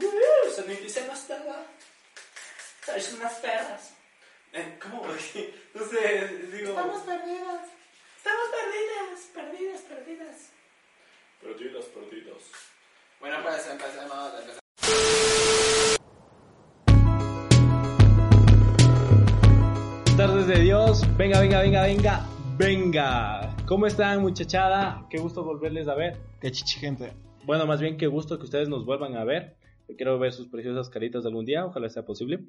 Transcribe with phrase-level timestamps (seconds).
[0.00, 1.66] Uh, Soniticen estaba.
[2.84, 3.94] Sois unas perras.
[4.52, 5.02] Eh, ¿Cómo?
[5.74, 6.70] No sé, digo.
[6.70, 7.68] Estamos perdidas.
[8.16, 10.36] Estamos perdidas, perdidas, perdidas.
[11.40, 12.42] Perdidas, perdidos.
[13.20, 14.34] Bueno, pues empecemos.
[14.34, 14.58] empecemos.
[20.18, 21.02] tardes de Dios.
[21.16, 22.26] Venga, venga, venga, venga,
[22.56, 23.56] venga.
[23.66, 25.06] ¿Cómo están, muchachada?
[25.08, 26.16] Qué gusto volverles a ver.
[26.40, 27.12] Qué chichi gente.
[27.44, 29.57] Bueno, más bien qué gusto que ustedes nos vuelvan a ver.
[29.96, 32.40] Quiero ver sus preciosas caritas algún día, ojalá sea posible.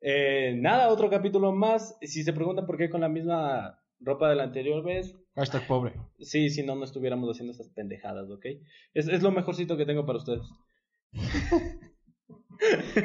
[0.00, 1.96] Eh, nada, otro capítulo más.
[2.00, 5.92] Si se preguntan por qué con la misma ropa de la anterior vez, Hashtag pobre.
[6.18, 8.46] sí, si no, no estuviéramos haciendo estas pendejadas, ¿ok?
[8.94, 10.42] Es, es lo mejorcito que tengo para ustedes.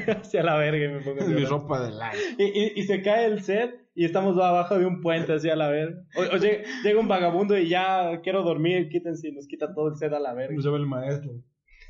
[0.08, 2.18] Hacia la verga y me pongo Es mi ropa de like.
[2.38, 5.55] Y, y- y se cae el set y estamos abajo de un puente así a
[5.55, 6.02] la verga.
[6.18, 9.88] O, o llega, llega un vagabundo y ya quiero dormir, quítense y nos quita todo
[9.90, 10.54] el set a la verga.
[10.55, 11.32] Nos lleva el maestro.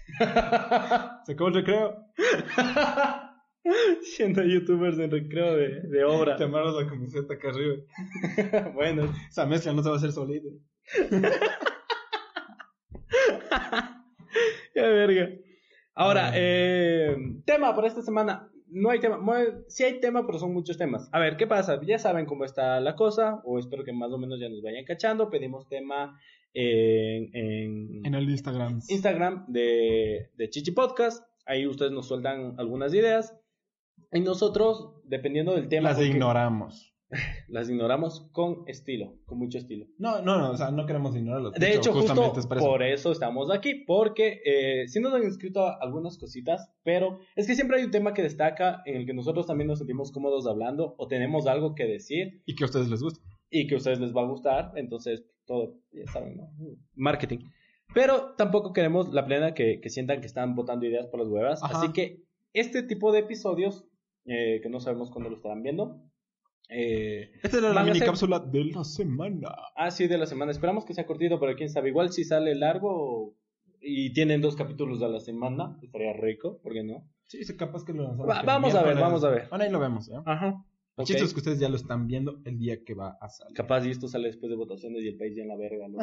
[1.26, 2.06] Se acabó el recreo.
[4.04, 6.36] Siendo youtubers en recreo de, de obra.
[6.36, 7.78] Te amarras la camiseta acá arriba.
[8.74, 10.50] bueno, Esa mezcla no se va a hacer solita.
[14.74, 15.30] qué verga.
[15.96, 18.52] Ahora, eh, tema para esta semana.
[18.68, 19.18] No hay tema.
[19.18, 21.10] Bueno, sí hay tema, pero son muchos temas.
[21.12, 21.80] A ver, ¿qué pasa?
[21.84, 24.86] Ya saben cómo está la cosa, o espero que más o menos ya nos vayan
[24.86, 25.30] cachando.
[25.30, 26.20] Pedimos tema
[26.56, 28.80] en, en, En el Instagram.
[28.88, 31.24] Instagram de, de Chichi Podcast.
[31.46, 33.38] Ahí ustedes nos sueltan algunas ideas.
[34.12, 36.94] Y nosotros, dependiendo del tema, Las porque ignoramos.
[37.50, 39.86] las ignoramos con estilo, con mucho estilo.
[39.98, 41.54] No, no, no, o sea, no queremos ignorarlas.
[41.54, 43.12] De hecho, justo es por por eso.
[43.12, 47.84] estamos aquí, porque eh, sí nos han escrito algunas cositas, pero es que siempre hay
[47.86, 51.46] un tema que destaca en el que nosotros también nos sentimos cómodos hablando o tenemos
[51.48, 53.20] algo que decir Y que a ustedes les gusta.
[53.52, 56.50] y que a ustedes les va a gustar, entonces todo, ya saben, ¿no?
[56.96, 57.40] Marketing.
[57.94, 61.64] Pero tampoco queremos la plena que, que sientan que están botando ideas por las huevas,
[61.64, 61.78] Ajá.
[61.80, 63.86] así que este tipo de episodios,
[64.26, 66.02] eh, que no sabemos cuándo lo estarán viendo,
[66.70, 69.50] eh, Esta era la mini ser- cápsula de la semana.
[69.76, 70.52] Ah, sí, de la semana.
[70.52, 71.90] Esperamos que sea cortito, pero quién sabe.
[71.90, 73.36] Igual si sale largo
[73.80, 77.08] y tienen dos capítulos a la semana, estaría rico, ¿por qué no?
[77.26, 78.28] Sí, se capaz que lo lanzamos.
[78.30, 79.48] Va- vamos a ver, vamos a ver.
[79.50, 80.14] Bueno, ahí lo vemos, ¿eh?
[80.26, 80.66] Ajá.
[80.98, 81.08] El Ok.
[81.08, 83.54] chiste es que ustedes ya lo están viendo el día que va a salir.
[83.56, 85.98] Capaz y esto sale después de votaciones y el país ya en la verga, ¿no?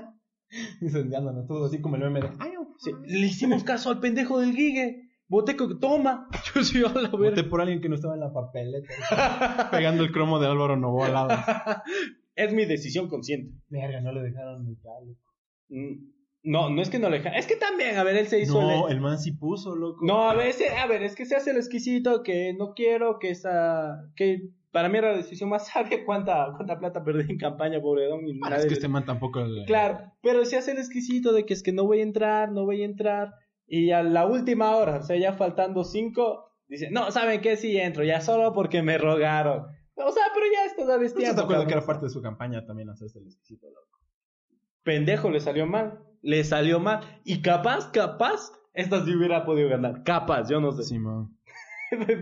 [0.83, 2.29] Incendiándonos todo así como el meme de.
[2.39, 2.75] Ay, no.
[2.79, 5.09] Sí, Le hicimos caso al pendejo del Gigue.
[5.29, 6.29] Voté que toma.
[6.55, 7.49] Yo sí, a la Voté verga.
[7.49, 8.89] por alguien que no estaba en la papeleta.
[9.71, 11.31] pegando el cromo de Álvaro Novoa al lado.
[12.35, 13.55] Es mi decisión consciente.
[13.69, 15.17] Verga, no le dejaron el cable.
[15.69, 16.11] Mm,
[16.45, 18.61] No, no es que no le deja- Es que también, a ver, él se hizo.
[18.61, 20.05] No, el- el man sí puso, loco.
[20.05, 23.31] No, a ver, a ver, es que se hace el exquisito, que no quiero, que
[23.31, 27.81] esa, que para mí era la decisión más sabia cuánta, cuánta plata perdí en campaña,
[27.81, 29.41] pobredón, y Ah, nadie es que le- este man tampoco.
[29.45, 32.51] le- Claro, pero se hace el exquisito de que es que no voy a entrar,
[32.51, 33.35] no voy a entrar,
[33.67, 37.57] y a la última hora, o sea, ya faltando cinco, dice, no, ¿saben qué?
[37.57, 39.67] Sí entro, ya solo porque me rogaron.
[39.95, 42.23] O sea, pero ya estás a ¿No estás de acuerdo que era parte de su
[42.23, 43.99] campaña también hacerse el exquisito, loco?
[44.83, 50.03] Pendejo, le salió mal, le salió mal, y capaz, capaz, esta sí hubiera podido ganar,
[50.03, 50.83] capaz, yo no sé.
[50.83, 51.29] Sí, man.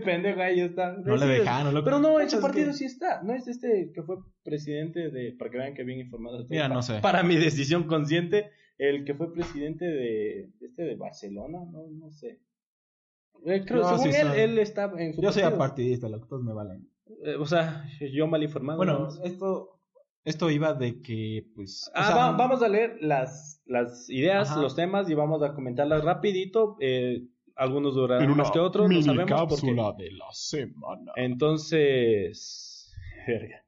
[0.03, 0.93] Pendejo, ahí está.
[0.97, 1.85] No le dejaron, loco.
[1.85, 3.21] Pero no, ese Es partido que- sí está.
[3.23, 5.33] No es este que fue presidente de.
[5.37, 6.57] Para que vean que bien informado estoy.
[6.57, 6.99] Mira, Pa- no sé.
[7.01, 10.49] Para mi decisión consciente, el que fue presidente de.
[10.61, 12.39] Este de Barcelona, no, no sé.
[13.45, 14.39] Eh, creo, No, según sí él, soy.
[14.39, 15.21] él está en su.
[15.21, 15.55] Yo soy partido.
[15.63, 16.87] apartidista, loco, todos me valen.
[17.25, 18.77] Eh, o sea, yo mal informado.
[18.77, 19.23] Bueno, ¿no?
[19.23, 19.79] esto,
[20.23, 21.87] esto iba de que, pues.
[21.87, 24.61] o Ah, sea, va- vamos a leer las, las ideas, Ajá.
[24.61, 26.77] los temas y vamos a comentarlas rapidito.
[26.79, 27.23] Eh,
[27.55, 31.11] algunos durarán en una más que otros, no sabemos porque cápsula de la semana.
[31.15, 32.93] Entonces.
[33.27, 33.63] Verga.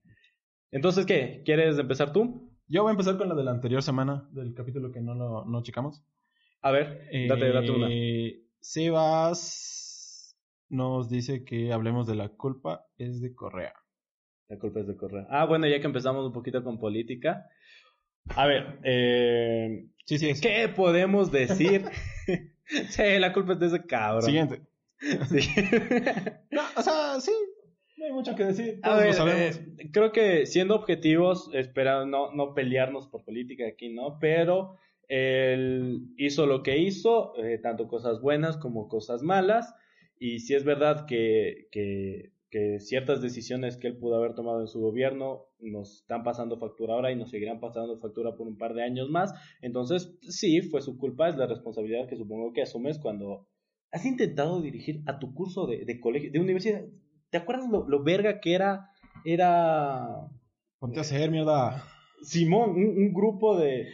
[0.71, 1.41] Entonces, ¿qué?
[1.45, 2.51] ¿Quieres empezar tú?
[2.67, 5.45] Yo voy a empezar con la de la anterior semana, del capítulo que no, lo,
[5.45, 6.03] no checamos.
[6.61, 7.87] A ver, date, date una.
[7.91, 10.35] Eh, Sebas
[10.69, 13.73] nos dice que hablemos de la culpa es de Correa.
[14.47, 15.27] La culpa es de Correa.
[15.29, 17.45] Ah, bueno, ya que empezamos un poquito con política.
[18.35, 20.33] A ver, eh, Sí, sí.
[20.41, 21.85] ¿qué podemos decir?
[22.89, 24.23] sí, la culpa es de ese cabrón.
[24.23, 24.61] Siguiente.
[25.29, 25.39] Sí.
[26.51, 27.31] No, o sea, sí.
[27.97, 28.79] No hay mucho que decir.
[28.83, 29.61] A Todos ver, lo sabemos.
[29.77, 34.19] eh, creo que siendo objetivos, espera no, no pelearnos por política aquí, ¿no?
[34.19, 34.77] Pero
[35.07, 39.73] él hizo lo que hizo, eh, tanto cosas buenas como cosas malas,
[40.19, 44.67] y si es verdad que, que, que ciertas decisiones que él pudo haber tomado en
[44.67, 48.75] su gobierno nos están pasando factura ahora y nos seguirán pasando factura por un par
[48.75, 49.33] de años más,
[49.63, 53.47] entonces sí, fue su culpa, es la responsabilidad que supongo que asumes cuando
[53.91, 56.83] has intentado dirigir a tu curso de, de colegio, de universidad.
[57.31, 58.91] ¿Te acuerdas lo, lo verga que era?
[59.25, 60.29] Era
[60.77, 61.83] Ponte a hacer, mierda.
[62.21, 63.87] Simón, un, un grupo de...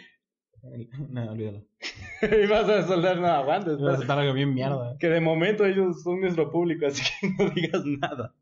[1.09, 1.63] No, olvídalo.
[2.21, 3.79] y vas a soldar, no, aguantes.
[3.79, 4.97] Vas a soltar algo bien mierda.
[4.99, 8.35] Que de momento ellos son nuestro público, así que no digas nada.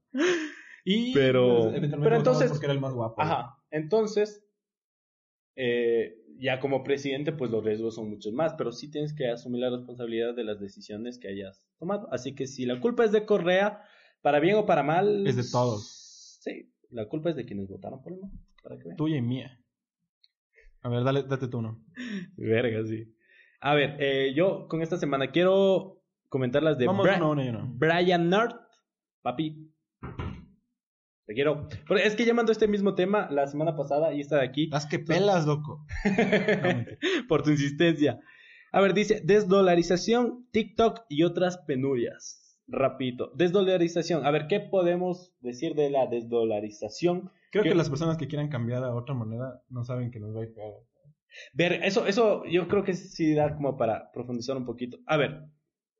[0.85, 3.21] Y, Pero- pues, pero entonces- Porque era el más guapo.
[3.21, 4.45] Ajá, entonces,
[5.55, 9.61] eh, ya como presidente, pues los riesgos son muchos más, pero sí tienes que asumir
[9.61, 12.07] la responsabilidad de las decisiones que hayas tomado.
[12.11, 13.81] Así que si la culpa es de Correa,
[14.21, 15.25] para bien o para mal...
[15.27, 16.39] Es de todos.
[16.41, 18.31] Sí, la culpa es de quienes votaron por él, ¿no?
[18.63, 18.97] Para que vean.
[18.97, 19.59] Tuya y mía.
[20.83, 21.83] A ver, dale, date tú uno.
[22.37, 23.13] Verga, sí.
[23.59, 27.19] A ver, eh, yo con esta semana quiero comentar las de Vamos Bra-.
[27.73, 28.55] Brian North.
[29.23, 29.73] Papi.
[31.27, 31.67] Te quiero.
[31.85, 34.67] Pero es que ya mandó este mismo tema la semana pasada y está de aquí.
[34.67, 35.85] Las que pelas, loco.
[37.27, 38.21] Por tu insistencia.
[38.71, 42.57] A ver, dice desdolarización, TikTok y otras penurias.
[42.69, 43.31] Rapidito.
[43.35, 44.25] Desdolarización.
[44.25, 47.29] A ver, ¿qué podemos decir de la desdolarización?
[47.51, 50.41] Creo que las personas que quieran cambiar a otra moneda no saben que nos va
[50.41, 50.85] a ir peor.
[51.53, 54.97] Ver, eso, eso yo creo que sí da como para profundizar un poquito.
[55.05, 55.43] A ver,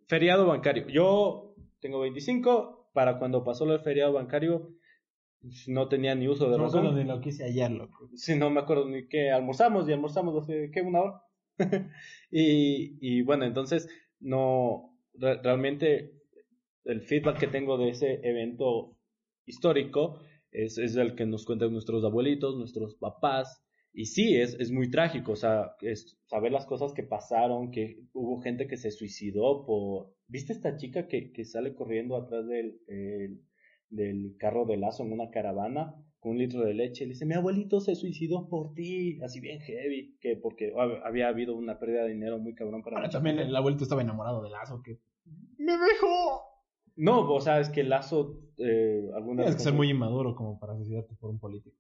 [0.08, 0.88] feriado bancario.
[0.88, 4.77] Yo tengo 25, para cuando pasó lo del feriado bancario
[5.68, 6.80] no tenía ni uso de No me razón.
[6.80, 8.10] acuerdo de lo que hice ayer, loco.
[8.16, 10.82] Sí, no me acuerdo ni qué almorzamos y almorzamos hace, ¿qué?
[10.82, 11.22] Una hora.
[12.32, 13.88] y, y bueno, entonces,
[14.20, 16.14] no, re- realmente
[16.86, 18.98] el feedback que tengo de ese evento
[19.46, 20.20] histórico
[20.52, 23.64] es, es el que nos cuentan nuestros abuelitos, nuestros papás.
[23.94, 28.00] Y sí, es, es muy trágico, o sea, es saber las cosas que pasaron, que
[28.14, 30.14] hubo gente que se suicidó por...
[30.28, 33.42] ¿Viste esta chica que, que sale corriendo atrás del, el-
[33.90, 37.06] del carro de lazo en una caravana con un litro de leche?
[37.06, 41.28] Le dice, mi abuelito se suicidó por ti, así bien heavy, que porque hab- había
[41.28, 44.50] habido una pérdida de dinero muy cabrón para Ahora también el abuelito estaba enamorado de
[44.50, 45.00] Lazo, que...
[45.58, 46.42] ¡Me dejó!
[46.96, 50.76] No, o sea, es que Lazo, eh, algunas Tienes que ser muy inmaduro como para
[50.76, 51.78] suicidarte por un político.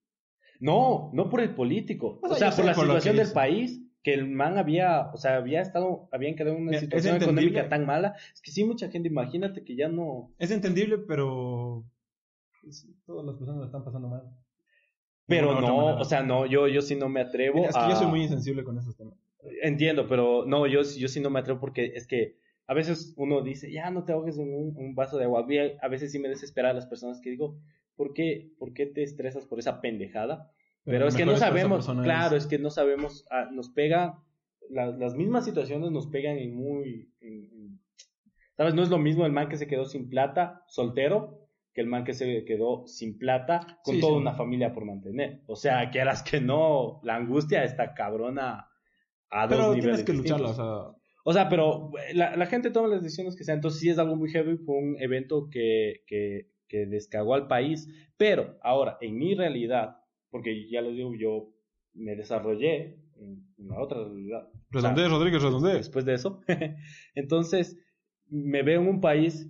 [0.59, 2.19] No, no por el político.
[2.21, 5.61] O O sea, por la situación del país, que el man había, o sea, había
[5.61, 8.15] estado, habían quedado en una Mira, situación económica tan mala.
[8.33, 10.31] Es que sí, mucha gente, imagínate que ya no.
[10.37, 11.83] Es entendible, pero...
[13.05, 14.23] todas las personas lo están pasando mal.
[15.27, 16.01] Pero no, manera.
[16.01, 17.89] o sea, no, yo, yo sí no me atrevo Mira, es que a...
[17.89, 19.15] yo soy muy insensible con esos temas.
[19.61, 23.41] Entiendo, pero no, yo, yo sí no me atrevo porque es que a veces uno
[23.41, 25.45] dice, ya no te ahogues en un, un vaso de agua.
[25.81, 27.59] A veces sí me desespera a las personas que digo,
[27.95, 30.51] ¿por qué, ¿por qué te estresas por esa pendejada?
[30.83, 34.21] Pero, es que no sabemos, claro, es- es que no sabemos, ah, nos pega,
[34.69, 37.79] la- las mismas situaciones nos pegan en muy, en- en-
[38.55, 38.73] ¿sabes?
[38.73, 41.46] No es lo mismo el man que se quedó sin plata, soltero,
[41.77, 44.17] que el man que se quedó sin plata, con Sí, toda sí.
[44.21, 45.43] una familia por mantener.
[45.45, 48.67] O sea, las que no, la angustia está cabrona
[49.29, 50.97] a dos Pero niveles tienes que lucharlo, o sea...
[51.23, 53.53] O sea, pero la, la gente toma las decisiones que sea.
[53.53, 54.57] Entonces sí es algo muy heavy.
[54.57, 57.87] Fue un evento que, que, que descagó al país.
[58.17, 59.97] Pero ahora, en mi realidad,
[60.31, 61.53] porque ya les digo, yo
[61.93, 64.49] me desarrollé en, la otra realidad.
[64.71, 65.43] Redondez, Rodríguez.
[65.61, 66.41] Después de eso.
[67.13, 67.77] Entonces,
[68.29, 69.47] me veo en un país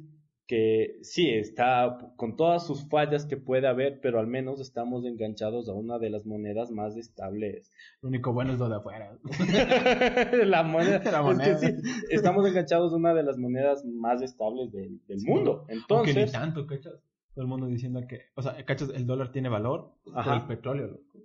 [0.47, 5.67] que sí está con todas sus fallas que puede haber, pero al menos estamos enganchados
[5.67, 7.71] a una de las monedas más estables
[8.01, 9.17] Lo único bueno es lo de afuera.
[10.45, 11.03] la moneda.
[11.11, 11.59] La Es moneda.
[11.59, 15.65] que sí, estamos enganchados a una de las monedas más estables del, del mundo.
[15.67, 16.93] Aunque ni Entonces, tanto, ¿cachas?
[17.33, 18.21] Todo el mundo diciendo que...
[18.35, 18.89] O sea, ¿cachas?
[18.95, 20.35] El dólar tiene valor por Ajá.
[20.37, 21.19] el petróleo, loco.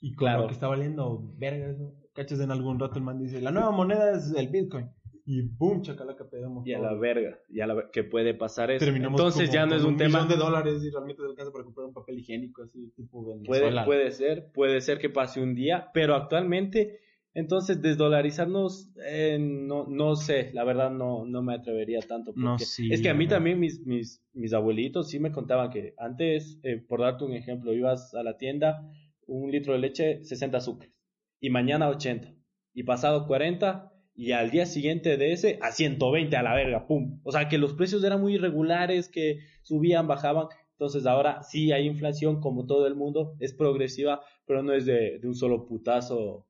[0.00, 0.42] Y Claro.
[0.42, 1.94] lo que está valiendo, verga eso.
[2.12, 2.40] ¿Cachas?
[2.40, 4.90] En algún rato el man dice, la nueva moneda es el Bitcoin.
[5.26, 6.86] Y boom, chacalaca, pegamos y a todo.
[6.86, 8.84] la verga, y a la que puede pasar eso.
[8.84, 10.18] Terminamos Entonces como ya no con es un, tema.
[10.22, 13.36] millón de dólares y realmente te alcanza para comprar un papel higiénico así, tipo Puede,
[13.62, 13.84] Venezuela.
[13.86, 17.00] puede ser, puede ser que pase un día, pero actualmente,
[17.32, 22.32] entonces desdolarizarnos, eh, no, no sé, la verdad no, no me atrevería tanto.
[22.32, 23.30] Porque No, sí, es que a mí no.
[23.30, 27.72] también mis, mis, mis abuelitos sí me contaban que antes, eh, por darte un ejemplo,
[27.72, 28.86] ibas a la tienda,
[29.26, 30.94] un litro de leche, 60 azúcares,
[31.40, 32.34] y mañana 80,
[32.74, 37.20] y pasado 40, y al día siguiente de ese a 120 a la verga, pum.
[37.24, 40.46] O sea que los precios eran muy irregulares, que subían, bajaban.
[40.72, 45.18] Entonces ahora sí hay inflación como todo el mundo, es progresiva, pero no es de,
[45.18, 46.46] de un solo putazo.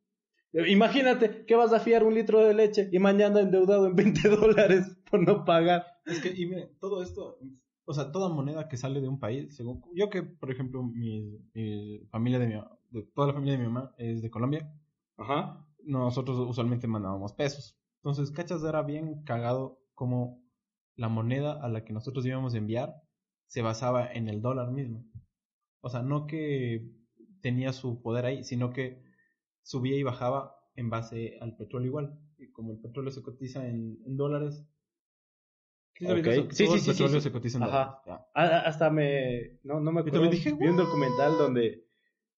[0.52, 4.97] Imagínate que vas a fiar un litro de leche y mañana endeudado en 20 dólares
[5.11, 5.85] por no pagar.
[6.06, 7.38] Es que, y mire, todo esto,
[7.87, 11.40] o sea, toda moneda que sale de un país, según yo que, por ejemplo, mi,
[11.54, 12.54] mi familia de mi,
[12.90, 14.71] de toda la familia de mi mamá es de Colombia,
[15.16, 15.64] Ajá.
[15.86, 17.78] Nosotros usualmente mandábamos pesos.
[18.02, 20.42] Entonces, cachas, era bien cagado como
[20.96, 22.94] la moneda a la que nosotros íbamos a enviar
[23.46, 25.04] se basaba en el dólar mismo.
[25.80, 26.88] O sea, no que
[27.40, 29.02] tenía su poder ahí, sino que
[29.62, 32.18] subía y bajaba en base al petróleo igual.
[32.38, 34.64] Y como el petróleo se cotiza en, en dólares.
[35.98, 36.48] ¿Sí eso?
[36.50, 38.00] Sí, Todo sí, el sí, petróleo sí, se cotiza en Ajá.
[38.02, 38.02] dólares.
[38.06, 38.58] ya.
[38.66, 39.58] Hasta me.
[39.62, 40.12] No, no me Yo acuerdo.
[40.12, 41.84] también dije, vi un documental donde,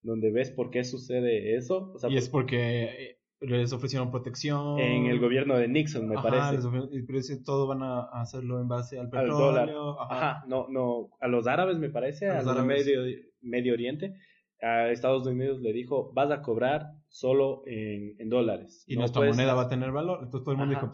[0.03, 1.93] donde ves por qué sucede eso.
[1.95, 4.79] O sea, y es porque eh, les ofrecieron protección.
[4.79, 6.69] En el gobierno de Nixon, me parece.
[7.07, 10.01] pero ese, todo van a hacerlo en base al petróleo.
[10.01, 10.45] Ajá.
[10.47, 13.03] no, no, a los árabes me parece, a, los Medio,
[13.41, 14.15] Medio Oriente.
[14.63, 18.85] A Estados Unidos le dijo, vas a cobrar solo en, dólares.
[18.87, 20.21] Y nuestra moneda va a tener valor.
[20.23, 20.93] Entonces todo el mundo dijo,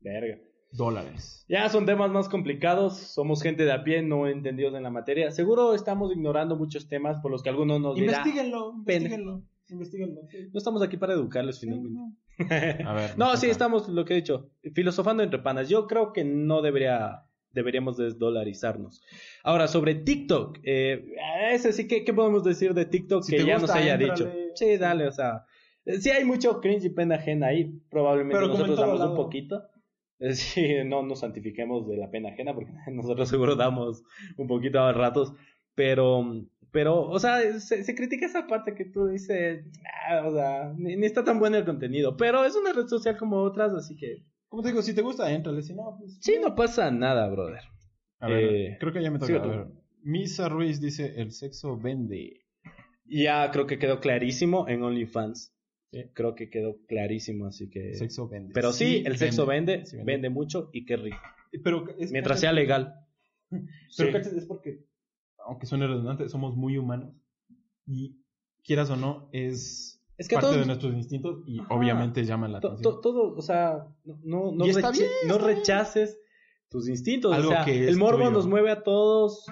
[0.00, 0.38] verga.
[0.70, 1.46] Dólares.
[1.48, 5.30] Ya son temas más complicados, somos gente de a pie, no entendidos en la materia.
[5.30, 8.16] Seguro estamos ignorando muchos temas por los que algunos nos dirán.
[8.16, 9.42] Investíguenlo, investíguenlo.
[10.52, 12.16] No estamos aquí para educarles finalmente.
[12.86, 15.68] A ver, no, sí, estamos, lo que he dicho, filosofando entre panas.
[15.68, 19.02] Yo creo que no debería, deberíamos desdolarizarnos.
[19.42, 21.14] Ahora, sobre TikTok, eh,
[21.50, 24.30] ese sí, ¿qué, podemos decir de TikTok que ya nos haya dicho?
[24.54, 25.44] Sí, dale, o sea,
[25.84, 29.62] sí hay mucho cringe y pena ajena ahí, probablemente nosotros damos un poquito.
[30.32, 34.02] Sí, no nos santifiquemos de la pena ajena porque nosotros seguro damos
[34.36, 35.32] un poquito a ratos,
[35.76, 36.24] pero
[36.70, 39.64] pero, o sea, se, critica esa parte que tú dices,
[40.08, 42.16] ah, o sea, ni, está tan bueno el contenido.
[42.16, 44.24] Pero es una red social como otras, así que.
[44.48, 45.62] Como te digo, si te gusta, entrale.
[45.62, 46.18] Si no, pues.
[46.20, 47.62] Sí, no pasa nada, brother.
[48.20, 49.36] A ver, eh, creo que ya me toca.
[49.36, 49.66] a ver.
[50.02, 52.44] Misa Ruiz dice: el sexo vende.
[53.04, 55.54] Ya creo que quedó clarísimo en OnlyFans.
[56.12, 57.94] Creo que quedó clarísimo, así que.
[57.94, 58.52] Sexo vende.
[58.52, 61.16] Pero sí, el sexo vende, vende, mucho y qué rico.
[61.64, 62.94] Pero Mientras sea legal.
[63.96, 64.87] Pero es porque
[65.48, 67.14] aunque suene redundante, somos muy humanos
[67.86, 68.16] y
[68.62, 70.00] quieras o no, es,
[70.30, 73.00] parte de nuestros instintos y obviamente llaman la atención.
[73.00, 74.66] Todo, o sea, no, no,
[75.26, 76.20] no rechaces
[76.68, 77.36] tus instintos.
[77.36, 79.46] o sea, el morbo nos mueve a todos.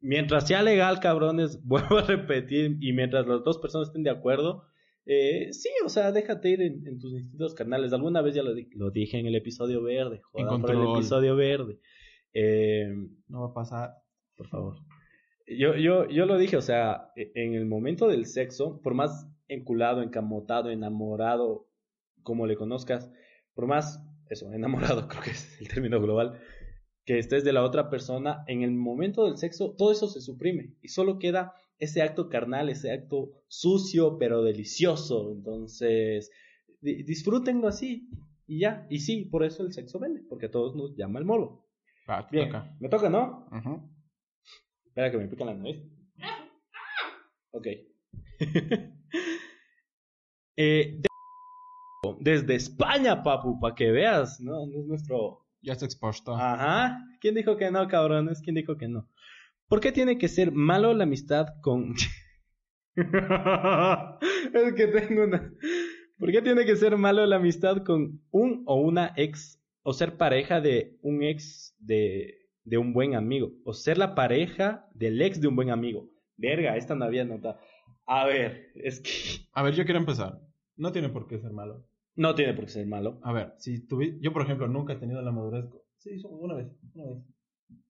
[0.00, 4.64] Mientras sea legal, cabrones, vuelvo a repetir, y mientras las dos personas estén de acuerdo,
[5.06, 7.92] eh, sí, o sea, déjate ir en, tus instintos carnales.
[7.92, 11.78] Alguna vez ya lo, lo, dije en el episodio verde, joder, por el episodio verde.
[12.32, 12.92] Eh,
[13.28, 13.90] no va a pasar,
[14.36, 14.76] por favor.
[15.46, 19.28] Yo, yo, yo lo dije, o sea, e, en el momento del sexo, por más
[19.48, 21.68] enculado, encamotado, enamorado,
[22.22, 23.10] como le conozcas,
[23.54, 26.40] por más, eso, enamorado creo que es el término global,
[27.04, 30.74] que estés de la otra persona, en el momento del sexo, todo eso se suprime
[30.82, 35.30] y solo queda ese acto carnal, ese acto sucio pero delicioso.
[35.32, 36.30] Entonces,
[36.80, 38.08] disfrútenlo así
[38.46, 38.86] y ya.
[38.90, 41.64] Y sí, por eso el sexo vende, porque a todos nos llama el molo.
[42.08, 42.26] Ah,
[42.80, 43.46] me toca, ¿no?
[44.96, 45.76] Espera que me pica la nariz.
[47.50, 47.66] Ok.
[50.56, 51.02] eh,
[52.20, 54.64] desde España, papu, para que veas, ¿no?
[54.64, 55.44] No es nuestro...
[55.60, 56.34] Ya está expuesto.
[56.34, 56.98] Ajá.
[57.20, 58.40] ¿Quién dijo que no, cabrones?
[58.40, 59.06] ¿Quién dijo que no?
[59.68, 61.92] ¿Por qué tiene que ser malo la amistad con...
[62.96, 65.52] es que tengo una...
[66.18, 70.16] ¿Por qué tiene que ser malo la amistad con un o una ex o ser
[70.16, 73.52] pareja de un ex de de un buen amigo.
[73.64, 76.10] O ser la pareja del ex de un buen amigo.
[76.36, 77.58] Verga, esta no había nota.
[78.04, 79.10] A ver, es que...
[79.52, 80.40] A ver, yo quiero empezar.
[80.76, 81.86] No tiene por qué ser malo.
[82.16, 83.20] No tiene por qué ser malo.
[83.22, 84.18] A ver, si tuve...
[84.20, 85.64] Yo, por ejemplo, nunca he tenido la madurez...
[85.98, 87.24] Sí, una vez, una vez.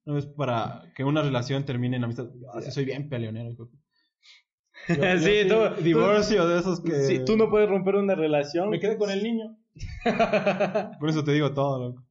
[0.04, 2.28] Una vez para que una relación termine en amistad.
[2.54, 3.50] Así soy bien peleonero.
[4.86, 6.92] sí, tú, divorcio de esos que...
[6.92, 8.70] Si tú no puedes romper una relación...
[8.70, 9.56] Me quedé con el niño.
[11.00, 12.05] por eso te digo todo, loco.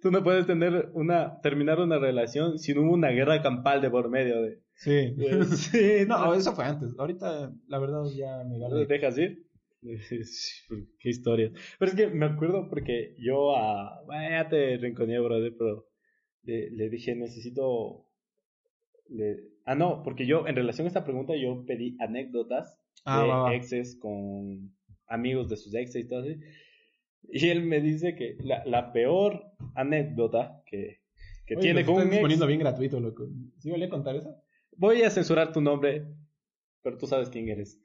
[0.00, 3.90] Tú no puedes tener una, terminar una relación si no hubo una guerra campal de
[3.90, 4.60] por medio de.
[4.74, 5.14] Sí.
[5.56, 6.06] sí.
[6.06, 6.90] No, eso fue antes.
[6.98, 8.86] Ahorita, la verdad, ya me vale.
[8.86, 9.46] ¿Dejas ir?
[10.98, 11.50] Qué historia.
[11.78, 14.02] Pero es que me acuerdo porque yo a.
[14.04, 15.86] Bueno, ya te rinconeé, brother, pero
[16.42, 18.06] le, le dije, necesito.
[19.08, 19.36] Le...
[19.64, 23.98] Ah, no, porque yo, en relación a esta pregunta, yo pedí anécdotas ah, de exes
[24.00, 24.74] con
[25.06, 26.36] amigos de sus exes y todo así.
[27.28, 31.00] Y él me dice que la, la peor anécdota que,
[31.46, 32.20] que tiene con un ex...
[32.20, 33.28] poniendo bien gratuito, loco.
[33.58, 34.34] ¿Sí voy a contar eso?
[34.76, 36.06] Voy a censurar tu nombre,
[36.82, 37.80] pero tú sabes quién eres.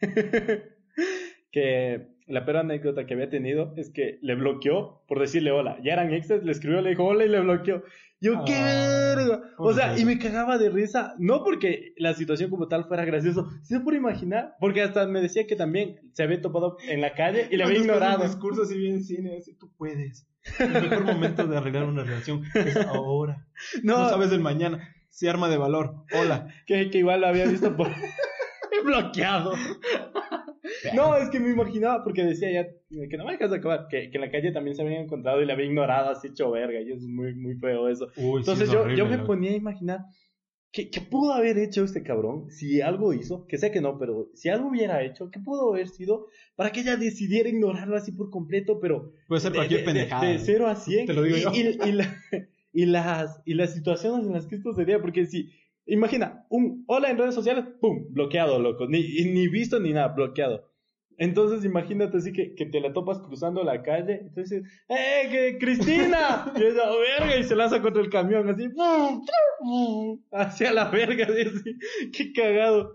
[1.50, 5.78] que la peor anécdota que había tenido es que le bloqueó por decirle hola.
[5.82, 7.82] Ya eran exes, le escribió, le dijo hola y le bloqueó.
[8.26, 9.40] Yo, qué ah, verga.
[9.56, 13.48] O sea, y me cagaba de risa, no porque la situación como tal fuera gracioso,
[13.62, 17.46] sino por imaginar, porque hasta me decía que también se había topado en la calle
[17.52, 18.24] y le había ignorado.
[18.24, 20.26] discursos y bien cine, así tú puedes.
[20.58, 23.46] El mejor momento de arreglar una relación es ahora.
[23.82, 24.92] No, no sabes del mañana.
[25.08, 26.04] Si arma de valor.
[26.12, 26.48] Hola.
[26.66, 27.88] Que, que igual lo había visto por
[28.84, 29.52] bloqueado.
[30.94, 32.66] No, es que me imaginaba, porque decía ya,
[33.08, 35.42] que no me dejas de acabar, que, que, en la calle también se habían encontrado
[35.42, 38.08] y le había ignorado así hecho verga, y es muy, muy feo eso.
[38.16, 40.00] Entonces yo, yo me ponía a imaginar,
[40.72, 42.50] ¿qué, ¿qué, pudo haber hecho este cabrón?
[42.50, 45.88] Si algo hizo, que sé que no, pero si algo hubiera hecho, ¿qué pudo haber
[45.88, 49.12] sido para que ella decidiera ignorarlo así por completo, pero...
[49.28, 50.26] Puede ser cualquier pendejada.
[50.26, 51.06] De, 0 a 100.
[51.06, 51.52] Te lo digo yo.
[51.52, 51.88] Y, y,
[52.72, 55.50] y, las, y las situaciones en las que esto sería, porque si...
[55.86, 58.86] Imagina, un hola en redes sociales, pum, bloqueado, loco.
[58.88, 60.72] Ni, ni visto ni nada, bloqueado.
[61.18, 64.18] Entonces imagínate así que, que te la topas cruzando la calle.
[64.22, 66.52] Entonces, ¡eh, que Cristina!
[66.56, 68.68] Y ella, oh, verga, y se lanza contra el camión así.
[70.32, 71.78] Hacia la verga, así.
[72.12, 72.92] Qué cagado.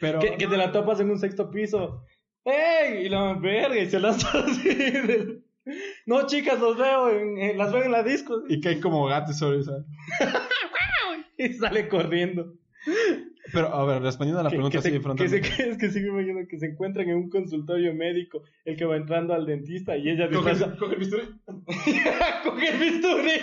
[0.00, 0.20] Pero.
[0.20, 2.04] que, que te la topas en un sexto piso.
[2.44, 3.06] ¡Ey!
[3.06, 5.42] Y la verga, y se lanza así.
[6.06, 8.42] No, chicas, los veo, en, en- las veo en la disco.
[8.48, 9.72] Y que hay como gatos sobre esa.
[11.38, 12.54] Y sale corriendo.
[13.52, 15.62] Pero, a ver, respondiendo a la que, pregunta que así se, de que, se, que
[15.70, 18.96] es que sí me imagino que se encuentran en un consultorio médico, el que va
[18.96, 21.22] entrando al dentista y ella Coge disfraza- el- coge el bisturí.
[22.44, 23.30] coge el bisturí.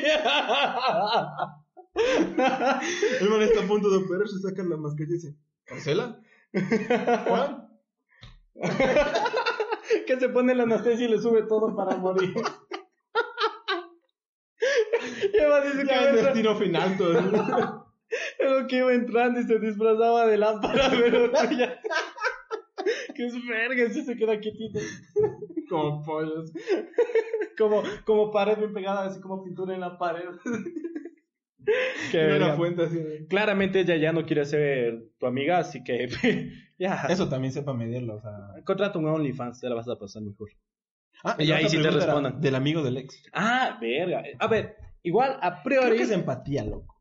[3.21, 5.37] El man está a punto de operarse, saca la mascarilla y dice:
[5.71, 6.19] ¿Marcela?
[7.27, 7.69] ¿Juan?
[10.05, 12.33] que se pone la anestesia y le sube todo para morir.
[12.33, 12.43] dice
[15.81, 17.84] que Ya es entra- destino final todo.
[18.47, 21.79] Pero que iba entrando y se disfrazaba de lámpara, pero ya.
[23.15, 24.79] Que es verga, si se queda quietito.
[25.69, 26.51] Como pollos.
[27.57, 30.25] Como, como pared bien pegada, así como pintura en la pared.
[31.65, 31.71] Qué
[32.11, 32.45] Tiene verga.
[32.47, 32.97] una fuente así.
[32.97, 36.07] de- Claramente ella ya no quiere ser tu amiga, así que
[36.77, 37.05] ya.
[37.09, 38.31] Eso también sepa medirlo, o sea.
[38.63, 40.49] Contrata un OnlyFans, te la vas a pasar mejor.
[41.23, 42.39] Ah, Y ahí sí te respondan.
[42.41, 43.23] Del amigo del ex.
[43.33, 44.21] Ah, verga.
[44.37, 45.97] A ver, igual a Creo priori.
[45.97, 46.94] que es empatía, loco.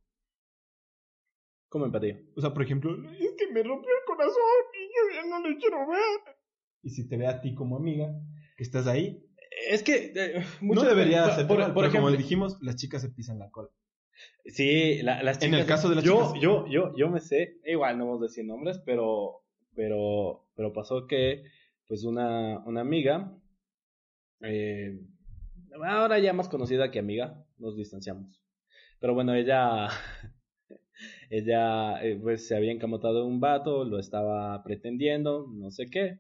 [1.75, 2.21] ¿Cómo empatía?
[2.37, 4.35] O sea, por ejemplo, es que me rompió el corazón
[4.78, 6.37] y yo ya no le quiero ver.
[6.85, 8.14] Y si te ve a ti como amiga,
[8.57, 9.26] que estás ahí,
[9.69, 10.12] Es que.
[10.14, 13.40] eh, no muchas- debería ser por, por, por ejemplo, como dijimos, las chicas se pisan
[13.40, 13.71] la cola.
[14.45, 15.61] Sí, la- las En chicas.
[15.62, 16.40] el caso de las yo, chicas.
[16.40, 19.43] Yo, yo, yo me sé, igual no vamos a decir nombres, pero,
[19.75, 21.43] pero, pero pasó que,
[21.88, 23.37] pues una, una amiga,
[24.43, 25.00] eh,
[25.85, 28.40] ahora ya más conocida que amiga, nos distanciamos.
[29.00, 29.88] Pero bueno, ella,
[31.31, 36.19] ella, eh, pues se había encamotado un vato, lo estaba pretendiendo, no sé qué,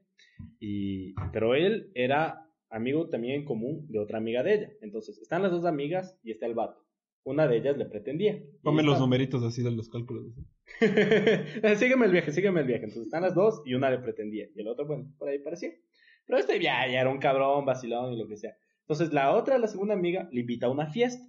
[0.60, 4.70] y, pero él era amigo también en común de otra amiga de ella.
[4.80, 6.84] Entonces, están las dos amigas y está el vato.
[7.22, 8.38] Una de ellas le pretendía.
[8.62, 10.26] Ponme los numeritos así de los cálculos.
[11.76, 12.84] sígueme el viaje, sígueme el viaje.
[12.84, 14.46] Entonces están las dos y una le pretendía.
[14.54, 15.70] Y el otro, bueno, por ahí parecía.
[16.26, 18.54] Pero este ya, ya era un cabrón, vacilón y lo que sea.
[18.80, 21.24] Entonces la otra, la segunda amiga, le invita a una fiesta.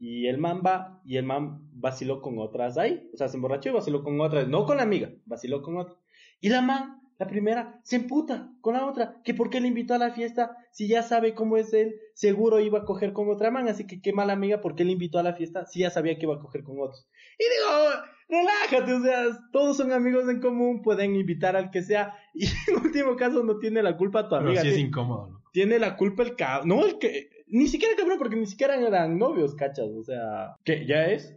[0.00, 3.08] Y el man va, y el man vaciló con otras ahí.
[3.12, 4.48] O sea, se emborrachó y vaciló con otras.
[4.48, 5.94] No con la amiga, vaciló con otra.
[6.40, 9.20] Y la man, la primera, se emputa con la otra.
[9.24, 11.96] Que por qué le invitó a la fiesta si ya sabe cómo es él.
[12.14, 13.68] Seguro iba a coger con otra man.
[13.68, 16.16] Así que qué mala amiga, ¿por qué le invitó a la fiesta si ya sabía
[16.16, 17.06] que iba a coger con otros?
[17.38, 22.14] Y digo, relájate, o sea, todos son amigos en común, pueden invitar al que sea.
[22.34, 24.62] Y en último caso no tiene la culpa tu Pero amiga.
[24.62, 26.68] sí es incómodo, tiene la culpa el cabrón.
[26.68, 27.28] No, el que.
[27.50, 29.88] Ni siquiera cabrón, porque ni siquiera eran novios, cachas.
[29.96, 30.56] O sea.
[30.64, 30.86] ¿Qué?
[30.86, 31.36] ¿Ya es?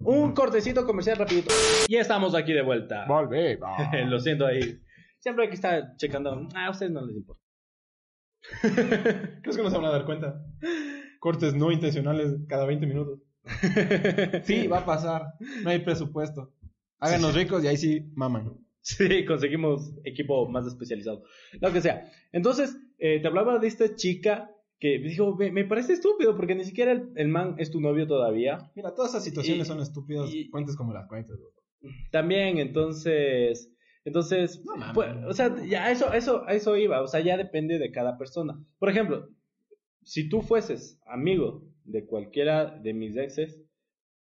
[0.00, 1.52] Un cortecito comercial rapidito.
[1.88, 3.06] Ya estamos aquí de vuelta.
[3.08, 3.58] Volve,
[4.06, 4.80] Lo siento ahí.
[5.18, 6.48] Siempre hay que estar checando.
[6.54, 7.42] Ah, a ustedes no les importa.
[8.60, 10.40] ¿Crees que nos van a dar cuenta?
[11.18, 13.20] Cortes no intencionales cada 20 minutos.
[14.44, 15.34] Sí, va a pasar.
[15.62, 16.52] No hay presupuesto.
[16.98, 18.58] Háganos ricos y ahí sí maman.
[18.80, 21.24] Sí, conseguimos equipo más especializado.
[21.60, 22.08] Lo que sea.
[22.30, 26.64] Entonces, eh, te hablaba de esta chica que dijo, me, me parece estúpido porque ni
[26.64, 28.58] siquiera el, el man es tu novio todavía.
[28.74, 30.32] Mira, todas esas situaciones Y- son estúpidas.
[30.32, 31.38] y- cuentes como las cuentas.
[31.38, 31.62] loco.
[32.10, 33.72] También, entonces,
[34.04, 34.94] entonces, No mames.
[34.94, 38.58] pues, o sea, ya eso, eso, eso iba, o sea, ya depende de cada persona.
[38.78, 39.28] Por ejemplo,
[40.02, 43.60] si tú fueses amigo de cualquiera de mis exes,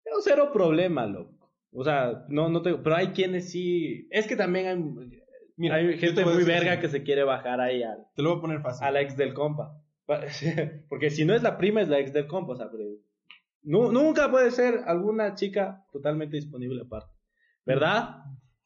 [0.05, 1.51] tengo cero problema, loco.
[1.73, 5.21] O sea, no, no tengo, pero hay quienes sí, es que también hay,
[5.57, 6.81] Mira, gente muy verga así.
[6.83, 8.87] que se quiere bajar ahí al, Te lo voy a poner fácil.
[8.87, 9.73] a la ex del compa.
[10.89, 12.71] Porque si no es la prima, es la ex del compa, o sea,
[13.63, 17.13] nunca puede ser alguna chica totalmente disponible aparte.
[17.65, 18.25] ¿Verdad?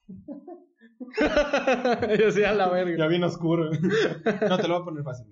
[2.18, 2.98] yo la verga.
[2.98, 3.70] Ya bien oscuro.
[4.48, 5.26] no, te lo voy a poner fácil.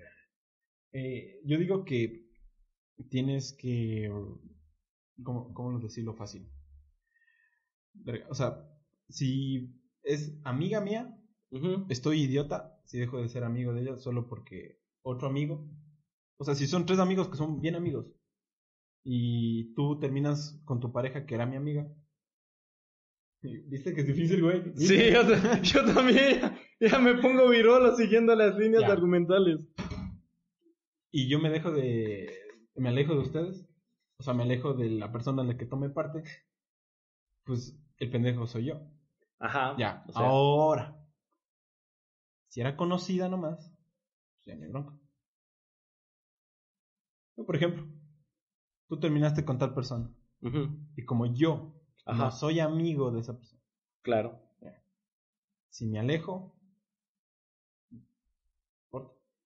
[0.93, 2.27] Eh, yo digo que
[3.11, 4.11] tienes que...
[5.23, 6.49] ¿Cómo, cómo lo decirlo fácil?
[8.31, 8.65] O sea,
[9.09, 11.19] si es amiga mía,
[11.89, 15.69] estoy idiota si dejo de ser amigo de ella solo porque otro amigo.
[16.39, 18.07] O sea, si son tres amigos que son bien amigos
[19.05, 21.87] y tú terminas con tu pareja que era mi amiga.
[23.43, 24.73] ¿Viste que es difícil, güey?
[24.77, 26.41] Sí, yo, ta- yo también
[26.81, 28.93] ya, me pongo virolo siguiendo las líneas Ya.
[28.93, 29.61] argumentales.
[31.11, 32.31] Y yo me dejo de.
[32.75, 33.67] Me alejo de ustedes.
[34.19, 36.23] O sea, me alejo de la persona en la que tome parte.
[37.45, 38.81] Pues el pendejo soy yo.
[39.39, 39.75] Ajá.
[39.79, 40.05] Ya.
[40.09, 41.01] o sea, Ahora.
[42.49, 43.73] Si era conocida nomás.
[44.37, 44.99] Pues ya hay bronca.
[47.39, 47.87] No, Por ejemplo,
[48.89, 50.13] tú terminaste con tal persona.
[50.97, 51.75] Y como yo
[52.05, 52.25] Ajá.
[52.25, 53.63] no soy amigo de esa persona.
[54.03, 54.43] Claro.
[55.71, 56.55] Si me alejo,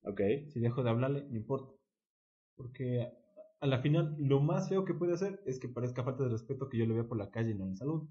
[0.05, 0.21] Ok.
[0.49, 1.73] Si dejo de hablarle, no importa.
[2.57, 3.09] Porque
[3.61, 6.69] a la final, lo más feo que puede hacer es que parezca falta de respeto
[6.69, 8.09] que yo le vea por la calle y no en salud.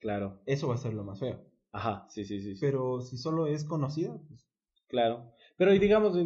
[0.00, 0.40] Claro.
[0.46, 1.44] Eso va a ser lo más feo.
[1.72, 2.54] Ajá, sí, sí, sí.
[2.54, 2.60] sí.
[2.60, 4.48] Pero si solo es conocida, pues
[4.88, 5.32] Claro.
[5.56, 6.16] Pero y digamos,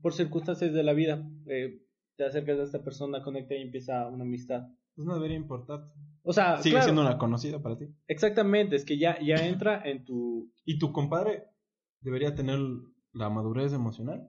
[0.00, 1.83] por circunstancias de la vida, eh,
[2.16, 4.68] te acercas a esta persona, conecta y empieza una amistad.
[4.94, 5.92] pues no debería importarte.
[6.22, 7.86] O sea, Sigue claro, siendo una conocida para ti.
[8.08, 10.52] exactamente, es que ya, ya entra en tu...
[10.64, 11.44] Y tu compadre
[12.00, 12.58] debería tener
[13.12, 14.28] la madurez emocional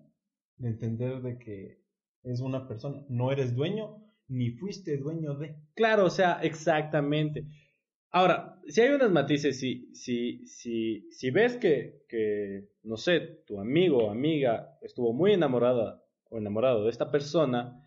[0.57, 1.81] de entender de que
[2.23, 3.03] es una persona.
[3.09, 5.55] No eres dueño ni fuiste dueño de.
[5.75, 7.47] Claro, o sea, exactamente.
[8.11, 13.59] Ahora, si hay unos matices, si, si, si, si ves que, que, no sé, tu
[13.59, 16.01] amigo o amiga estuvo muy enamorada
[16.35, 17.81] o enamorado de esta persona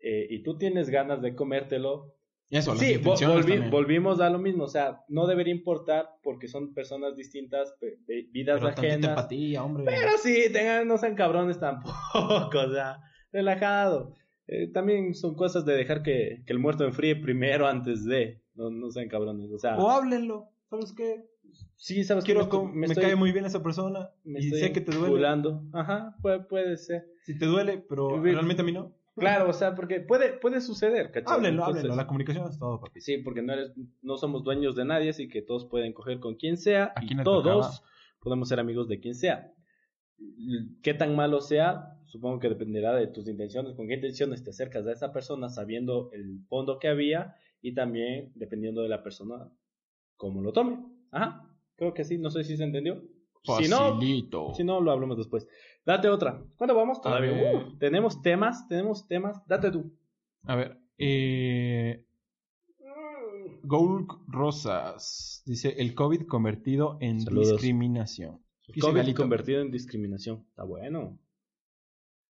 [0.00, 2.12] eh, y tú tienes ganas de comértelo,
[2.50, 3.16] Eso, Sí, volvi-
[3.48, 3.70] también.
[3.70, 7.74] volvimos a lo mismo, o sea, no debería importar porque son personas distintas,
[8.30, 9.08] vidas Pero ajenas.
[9.10, 9.84] empatía, hombre.
[9.86, 11.94] Pero sí, tengan, no sean cabrones tampoco,
[12.58, 12.98] o sea,
[13.32, 14.14] relajado.
[14.46, 18.68] Eh, también son cosas de dejar que, que el muerto enfríe primero antes de, no,
[18.70, 20.50] no sean cabrones, o sea, O háblenlo.
[20.68, 21.24] ¿Sabes qué?
[21.76, 24.10] Sí, sabes que me, estoy- com- me me, estoy- cae muy bien esa persona.
[24.24, 25.14] me y sé que te duele.
[25.72, 27.06] Ajá, puede, puede ser.
[27.24, 28.92] Si te duele, pero realmente a mí no.
[29.16, 31.34] Claro, o sea, porque puede, puede suceder, ¿cachai?
[31.36, 31.96] Háblenlo, Entonces- háblenlo.
[31.96, 33.00] La comunicación es todo, papi.
[33.00, 36.34] Sí, porque no eres, no somos dueños de nadie, así que todos pueden coger con
[36.34, 37.70] quien sea ¿A y todos tocaba?
[38.20, 39.52] podemos ser amigos de quien sea.
[40.82, 44.86] Qué tan malo sea, supongo que dependerá de tus intenciones, con qué intenciones te acercas
[44.86, 49.48] a esa persona sabiendo el fondo que había y también dependiendo de la persona
[50.16, 50.78] cómo lo tome.
[51.14, 53.02] Ajá, creo que sí, no sé si se entendió.
[53.42, 54.54] Si no, Facilito.
[54.54, 55.46] si no, lo hablamos después.
[55.84, 56.42] Date otra.
[56.56, 57.00] ¿Cuándo vamos?
[57.02, 57.32] Todavía.
[57.58, 59.46] Uh, tenemos temas, tenemos temas.
[59.46, 59.92] Date tú.
[60.44, 60.78] A ver.
[60.96, 62.04] Eh,
[63.62, 67.50] Gold Rosas dice: El COVID convertido en Saludos.
[67.52, 68.40] discriminación.
[68.80, 69.22] COVID Galito.
[69.22, 70.44] convertido en discriminación.
[70.48, 71.18] Está bueno.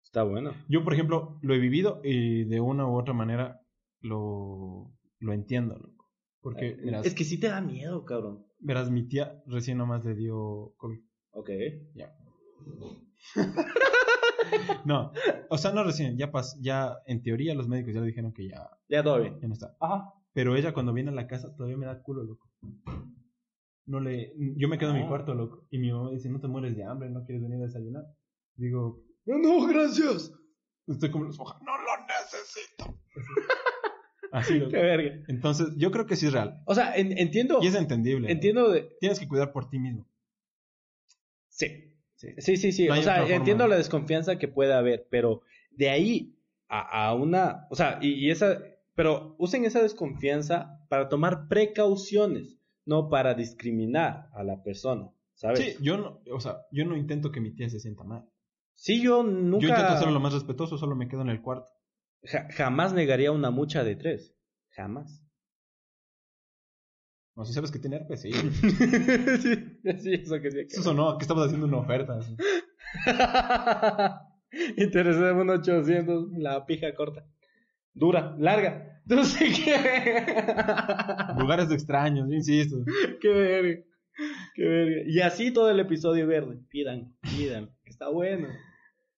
[0.02, 0.52] Está bueno.
[0.68, 3.60] Yo, por ejemplo, lo he vivido y de una u otra manera
[4.00, 6.10] lo, lo entiendo, loco.
[6.40, 8.46] Porque, Eh, Es que sí te da miedo, cabrón.
[8.62, 11.01] Verás, mi tía recién nomás le dio COVID.
[11.33, 11.51] Ok.
[11.94, 12.14] Ya.
[14.85, 15.12] no,
[15.48, 18.48] o sea, no recién, ya pas, ya en teoría los médicos ya le dijeron que
[18.48, 19.38] ya, Ya todo bien.
[19.40, 19.77] ya no está.
[19.81, 20.12] Ajá.
[20.33, 22.48] Pero ella cuando viene a la casa todavía me da culo, loco.
[23.87, 25.09] No le, yo me quedo en mi Ah.
[25.09, 25.66] cuarto, loco.
[25.70, 28.05] Y mi mamá dice, no te mueres de hambre, no quieres venir a desayunar.
[28.57, 30.33] Digo, No, gracias.
[30.87, 32.98] estoy como los hojas, no lo necesito.
[34.32, 34.58] Así.
[34.58, 35.24] Qué verga.
[35.28, 36.62] Entonces, yo creo que sí es real.
[36.64, 37.58] O sea, en- entiendo.
[37.62, 38.32] Y es entendible.
[38.32, 38.96] Entiendo de.
[38.98, 40.08] Tienes que cuidar por ti mismo.
[41.48, 41.94] Sí.
[42.16, 42.28] Sí.
[42.38, 42.86] Sí, sí, sí.
[42.86, 46.36] No hay o sea, entiendo la desconfianza que puede haber, pero de ahí
[46.68, 47.66] a, a una.
[47.70, 48.58] O sea, y, y esa.
[48.94, 55.58] Pero usen esa desconfianza para tomar precauciones, no para discriminar a la persona, ¿sabes?
[55.60, 58.24] Sí, yo no, o sea, yo no intento que mi tía se sienta mal.
[58.74, 59.60] Sí, yo nunca.
[59.66, 61.72] Yo intento hacerlo lo más respetuoso, solo me quedo en el cuarto.
[62.24, 64.35] Ja- jamás negaría una mucha de tres.
[64.70, 65.22] Jamás.
[67.35, 68.32] No, si sabes que tiene herpes, sí.
[68.32, 70.58] sí, sí, eso que sí.
[70.68, 72.18] Eso sonó, que estabas haciendo una oferta.
[72.18, 72.37] así.
[74.76, 77.24] Interesé un 800, la pija corta.
[77.94, 78.88] Dura, larga.
[79.04, 79.74] No sé qué.
[81.40, 82.76] Lugares extraños, yo insisto.
[83.20, 83.82] qué verga.
[84.54, 85.02] Qué verga.
[85.06, 86.61] Y así todo el episodio verde.
[86.68, 87.70] Pidan, pidan.
[87.82, 88.46] que Está bueno.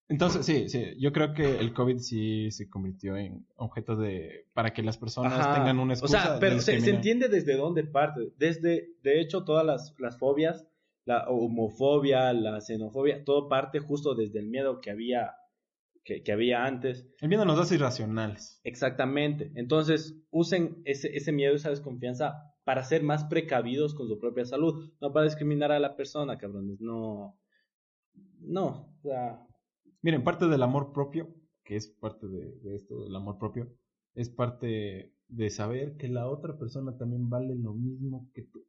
[0.09, 4.47] Entonces, sí, sí, yo creo que el COVID sí se convirtió en objeto de...
[4.53, 5.55] para que las personas Ajá.
[5.55, 6.23] tengan una O excusa.
[6.23, 8.33] sea, de pero se, se entiende desde dónde parte.
[8.37, 10.67] Desde, de hecho, todas las, las fobias,
[11.07, 15.33] la homofobia, la xenofobia, todo parte justo desde el miedo que había,
[16.05, 17.07] que, que había antes.
[17.23, 18.61] El miedo nos hace irracionales.
[18.65, 19.53] Exactamente.
[19.55, 24.91] Entonces, usen ese, ese miedo, esa desconfianza para ser más precavidos con su propia salud,
[25.01, 26.79] no para discriminar a la persona, cabrones.
[26.83, 27.39] No.
[28.41, 28.95] No.
[28.99, 29.47] O sea,
[30.05, 33.73] Miren, parte del amor propio, que es parte de, de esto, del amor propio,
[34.15, 38.67] es parte de saber que la otra persona también vale lo mismo que tú.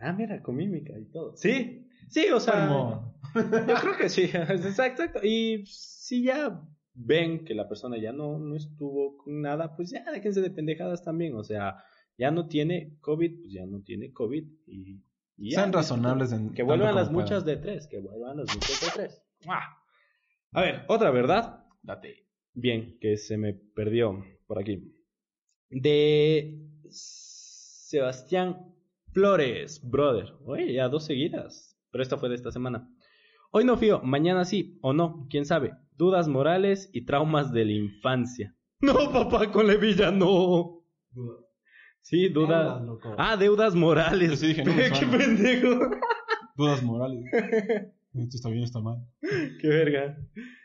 [0.00, 1.36] ah, mira, con mímica y todo.
[1.36, 3.00] Sí, sí, o sea.
[3.68, 4.66] Yo creo que sí, exacto,
[5.04, 5.20] exacto.
[5.22, 10.02] Y si ya ven que la persona ya no, no estuvo con nada, pues ya
[10.10, 11.36] déjense de pendejadas también.
[11.36, 11.76] O sea,
[12.18, 14.48] ya no tiene COVID, pues ya no tiene COVID.
[14.66, 15.00] Y,
[15.36, 17.12] y ya, Sean razonables en Que vuelvan las puedan.
[17.12, 19.22] muchas de tres, que vuelvan las muchas de tres.
[20.52, 21.64] A ver, otra verdad.
[21.82, 22.26] Date.
[22.52, 24.92] Bien, que se me perdió por aquí.
[25.70, 26.58] De
[26.90, 28.74] Sebastián
[29.12, 30.34] Flores, brother.
[30.44, 31.78] Oye, ya dos seguidas.
[31.90, 32.88] Pero esta fue de esta semana.
[33.52, 35.72] Hoy no fío, mañana sí, o no, quién sabe.
[35.96, 38.54] Dudas morales y traumas de la infancia.
[38.82, 40.86] No, papá, con Levilla no.
[42.00, 42.80] Sí, dudas.
[43.18, 44.30] Ah, deudas morales.
[44.30, 45.90] Yo sí dije, no me Qué pendejo.
[46.56, 47.24] Dudas morales.
[48.14, 48.98] Esto está bien, está mal.
[49.60, 50.18] Qué verga.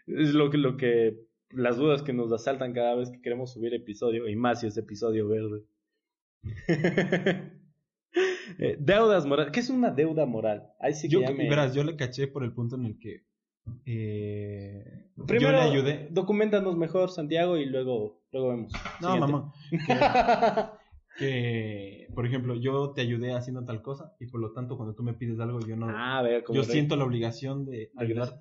[0.07, 1.17] Es lo que, lo que,
[1.51, 4.77] las dudas que nos asaltan cada vez que queremos subir episodio, y más si es
[4.77, 5.63] episodio verde.
[8.59, 9.51] Eh, deudas morales.
[9.51, 10.71] ¿Qué es una deuda moral?
[10.79, 12.97] Ahí sí que Yo, ya me- verás, yo le caché por el punto en el
[12.97, 13.25] que
[13.85, 16.07] eh, Primero, yo le ayudé.
[16.11, 18.71] documentanos mejor, Santiago, y luego, luego vemos.
[19.01, 19.31] No, Siguiente.
[19.33, 19.53] mamá.
[19.69, 20.74] Que,
[22.13, 25.13] por ejemplo, yo te ayudé haciendo tal cosa y por lo tanto cuando tú me
[25.13, 25.87] pides algo yo no...
[25.89, 26.71] Ah, a ver, como yo rey.
[26.71, 28.39] siento la obligación de ayudarte.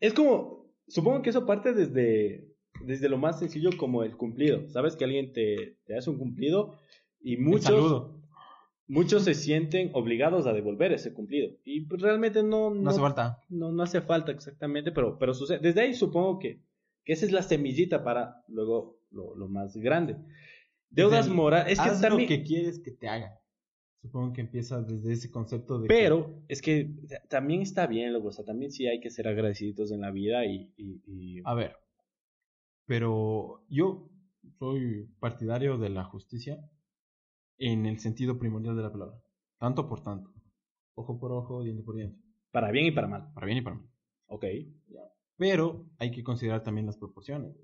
[0.00, 2.48] Es como, supongo que eso parte desde,
[2.84, 4.68] desde lo más sencillo como el cumplido.
[4.70, 6.76] Sabes que alguien te, te hace un cumplido
[7.20, 8.10] y muchos,
[8.88, 11.52] muchos se sienten obligados a devolver ese cumplido.
[11.64, 13.38] Y realmente no, No hace falta.
[13.48, 15.60] no, no hace falta exactamente, pero, pero sucede.
[15.60, 16.60] Desde ahí supongo que,
[17.04, 20.16] que esa es la semillita para luego lo, lo más grande.
[20.92, 21.72] Deudas el morales.
[21.72, 22.22] Es que Haz también.
[22.22, 23.32] lo que quieres que te hagan.
[24.02, 25.86] Supongo que empieza desde ese concepto de...
[25.88, 28.28] Pero es que ta- también está bien, loco.
[28.28, 30.72] O sea, también sí hay que ser agradecidos en la vida y.
[30.76, 31.76] y- y- que- a ver.
[32.86, 34.10] Pero yo
[34.58, 36.58] soy partidario de la justicia
[37.58, 39.22] en el sentido primordial de la palabra.
[39.58, 40.32] Tanto por tanto.
[40.94, 42.20] Ojo por ojo, diente por diente.
[42.50, 43.32] Para bien y para mal.
[43.32, 43.86] Para bien y para mal.
[44.26, 44.44] Ok.
[45.36, 47.56] Pero hay que considerar también las proporciones.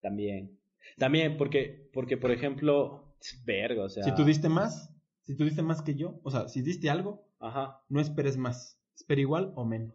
[0.00, 0.58] También.
[0.98, 4.04] También, porque, porque por ejemplo, verga, o sea.
[4.04, 4.90] Si tú diste más,
[5.22, 8.78] si tú diste más que yo, o sea, si diste algo, Ajá, no esperes más.
[8.94, 9.94] Espera igual o menos.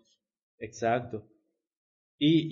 [0.57, 1.27] exacto.
[2.21, 2.47] Y,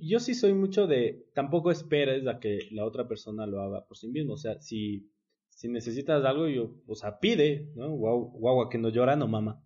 [0.00, 1.26] y yo sí soy mucho de.
[1.34, 4.34] Tampoco esperes a que la otra persona lo haga por sí mismo.
[4.34, 5.10] O sea, si,
[5.48, 7.88] si necesitas algo, yo, o sea, pide, ¿no?
[7.96, 9.64] Guau- Guagua que no llora, no mama.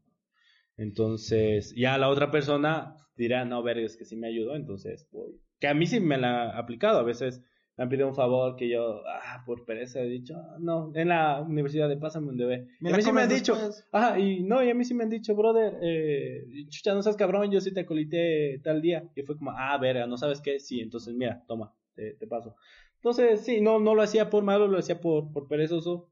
[0.76, 5.40] Entonces, ya la otra persona dirá, no, verga, es que sí me ayudó, entonces voy.
[5.60, 6.98] Que a mí sí me la ha aplicado.
[6.98, 7.42] A veces
[7.82, 11.08] me han pedido un favor que yo, ah, por pereza he dicho, "Ah, no, en
[11.08, 12.36] la universidad de Pásame un.
[12.36, 13.88] Me a mí sí me han dicho, después.
[13.90, 17.16] ajá, y no, y a mí sí me han dicho, brother, eh, chucha, no seas
[17.16, 19.10] cabrón, yo sí te colité tal día.
[19.16, 20.60] Y fue como, ah, verga, ¿no sabes qué?
[20.60, 22.54] Sí, entonces mira, toma, te, te paso.
[22.96, 26.08] Entonces, sí, no, no lo hacía por malo, lo hacía por, por perezoso,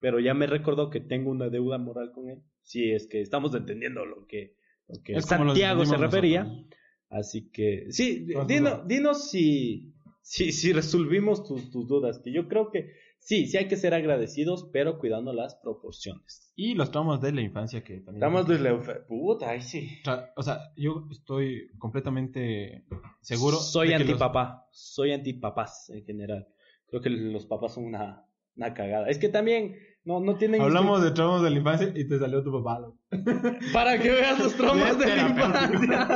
[0.00, 2.42] pero ya me recordó que tengo una deuda moral con él.
[2.62, 4.56] Si es que estamos entendiendo lo que,
[4.88, 6.42] lo que Es Santiago se refería.
[6.42, 6.70] nosotros.
[7.08, 9.93] Así que, sí, dinos, dinos si,
[10.24, 13.92] si, si resolvimos tus, tus dudas, que yo creo que sí, sí hay que ser
[13.92, 16.50] agradecidos, pero cuidando las proporciones.
[16.56, 18.16] Y los traumas de la infancia que también...
[18.16, 19.06] Estamos de la...
[19.06, 19.88] Puta, ay sí.
[20.36, 22.84] O sea, yo estoy completamente
[23.20, 23.58] seguro.
[23.58, 26.48] Soy los- antipapá, soy antipapás en general.
[26.86, 28.24] Creo que los papás son una,
[28.56, 29.08] una cagada.
[29.08, 30.60] Es que también no, no tienen...
[30.60, 32.86] Hablamos de traumas de la infancia y te salió tu papá.
[33.72, 36.08] Para que veas los traumas de la infancia.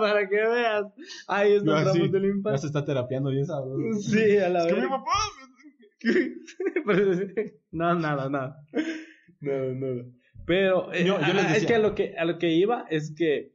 [0.00, 0.84] Para que veas.
[1.28, 2.66] Ahí están los traumas de la Ya se infancia.
[2.66, 4.00] está terapiando bien sabroso.
[4.00, 4.82] Sí, a la Es que vez.
[4.84, 5.10] mi papá...
[7.72, 8.56] no, nada, nada.
[9.40, 10.04] No, no.
[10.46, 13.14] Pero eh, Yo- yo les es que a lo que a lo que iba es
[13.16, 13.52] que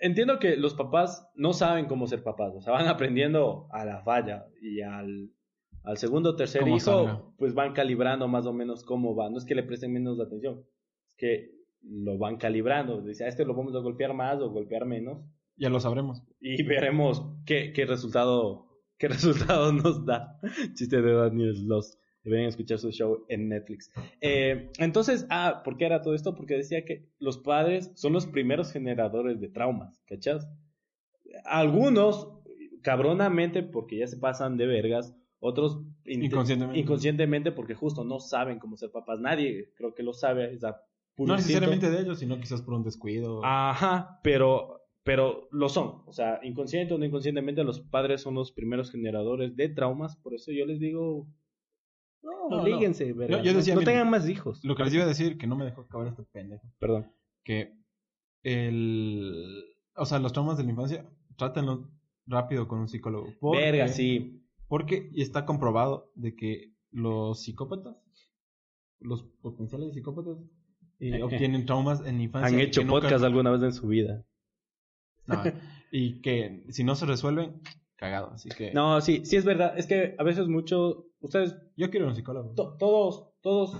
[0.00, 4.02] entiendo que los papás no saben cómo ser papás, o sea, van aprendiendo a la
[4.02, 5.30] falla y al
[5.82, 7.22] al segundo o tercer hijo salga.
[7.38, 10.64] pues van calibrando más o menos cómo va, no es que le presten menos atención,
[11.06, 11.50] es que
[11.82, 15.24] lo van calibrando, dice, a este lo vamos a golpear más o golpear menos
[15.56, 16.22] Ya lo sabremos.
[16.40, 20.38] y veremos qué, qué resultado qué resultado nos da.
[20.74, 21.98] Chiste de Daniel Sloss.
[22.22, 23.90] Deberían escuchar su show en Netflix.
[24.20, 26.34] Eh, entonces, ah, ¿por qué era todo esto?
[26.34, 30.46] Porque decía que los padres son los primeros generadores de traumas, ¿cachas?
[31.46, 32.28] Algunos,
[32.82, 36.78] cabronamente, porque ya se pasan de vergas, otros Inconscientemente.
[36.80, 39.18] inconscientemente porque justo no saben cómo ser papás.
[39.20, 40.52] Nadie creo que lo sabe.
[40.54, 40.68] Es No
[41.16, 41.36] instinto.
[41.36, 43.40] necesariamente de ellos, sino quizás por un descuido.
[43.44, 46.02] Ajá, pero, pero lo son.
[46.06, 50.16] O sea, inconsciente o no inconscientemente, los padres son los primeros generadores de traumas.
[50.16, 51.26] Por eso yo les digo,
[52.22, 54.62] no, No, líguense, verga, Yo- yo no- decía, no, tengan más hijos.
[54.64, 56.70] Lo que les iba a decir, que no me dejó acabar este pendejo.
[56.78, 57.10] Perdón.
[57.44, 57.72] Que
[58.42, 59.64] el.
[59.96, 61.90] O sea, los traumas de la infancia, trátenlo
[62.26, 63.28] rápido con un psicólogo.
[63.40, 64.39] Porque, Verga, sí.
[64.70, 67.96] Porque está comprobado de que los psicópatas,
[69.00, 70.38] los potenciales psicópatas,
[71.00, 72.56] eh, obtienen traumas en infancia.
[72.56, 74.24] Han hecho nunca- podcast alguna vez en su vida.
[75.26, 75.42] No,
[75.90, 77.60] y que si no se resuelven,
[77.96, 78.30] cagado.
[78.30, 79.76] Así que No, sí, sí es verdad.
[79.76, 82.54] Es que a veces mucho, ustedes, yo quiero un psicólogo.
[82.54, 83.76] to- todos, todos.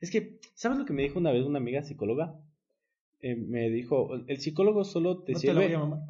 [0.00, 2.38] Es que, ¿sabes lo que me dijo una vez una amiga psicóloga?
[3.20, 5.66] Eh, me dijo, el psicólogo solo te No te la sirve...
[5.66, 6.00] voy a mamar.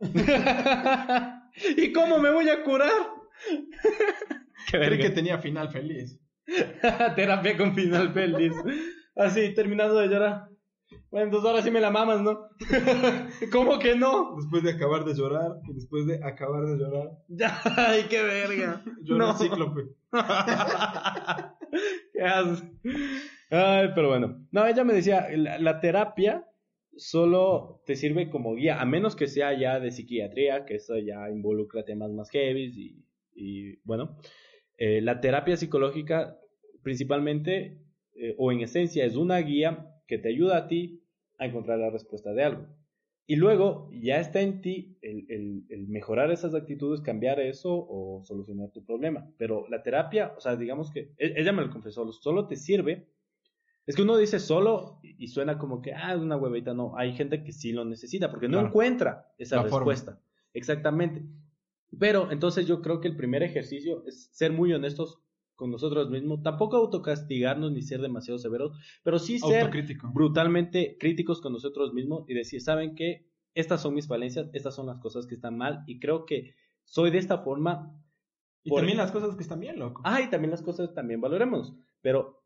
[1.76, 2.90] ¿Y cómo me voy a curar?
[4.70, 6.18] Qué Creí que tenía final feliz.
[7.16, 8.52] Terapia con final feliz.
[9.16, 10.48] Así, terminando de llorar.
[11.10, 12.48] Bueno, entonces ahora sí me la mamas, ¿no?
[13.52, 14.34] ¿Cómo que no?
[14.36, 17.10] Después de acabar de llorar, y después de acabar de llorar,
[17.76, 18.82] Ay, qué verga.
[19.02, 19.34] lloró No.
[19.34, 19.82] cíclope.
[22.12, 22.64] ¿Qué haces?
[23.50, 24.46] Ay, pero bueno.
[24.50, 26.46] No, ella me decía, la, la terapia
[26.96, 31.28] solo te sirve como guía, a menos que sea ya de psiquiatría, que eso ya
[31.30, 33.04] involucra temas más heavy y,
[33.84, 34.18] bueno,
[34.76, 36.38] eh, la terapia psicológica
[36.82, 37.82] principalmente
[38.14, 41.04] eh, o en esencia es una guía que te ayuda a ti
[41.38, 42.66] a encontrar la respuesta de algo.
[43.26, 45.26] Y luego ya está en ti el,
[45.68, 49.32] el, mejorar esas actitudes, cambiar eso o solucionar tu problema.
[49.38, 53.06] Pero la terapia, o sea, digamos que e, ella me lo confesó, solo te sirve
[53.90, 56.74] es que uno dice solo y suena como que, ah, es una huevita.
[56.74, 60.20] No, hay gente que sí lo necesita porque no encuentra esa respuesta.
[60.54, 61.24] Exactamente.
[61.98, 65.20] Pero entonces yo creo que el primer ejercicio es ser muy honestos
[65.60, 68.72] con nosotros mismos, tampoco autocastigarnos ni ser demasiado severos,
[69.02, 69.70] pero sí ser
[70.14, 73.26] brutalmente críticos con nosotros mismos y decir, ¿saben qué?
[73.54, 77.10] Estas son mis falencias, estas son las cosas que están mal y creo que soy
[77.10, 77.94] de esta forma.
[78.62, 80.00] Y también las cosas que están bien, loco.
[80.04, 82.42] Ah, y también las cosas también valoremos, pero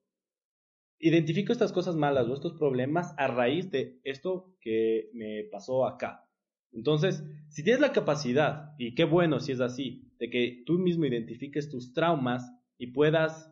[0.99, 6.24] identifico estas cosas malas o estos problemas a raíz de esto que me pasó acá.
[6.75, 11.05] Entonces, si tienes la capacidad, y qué bueno si es así, de que tú mismo
[11.07, 13.51] identifiques tus traumas y puedas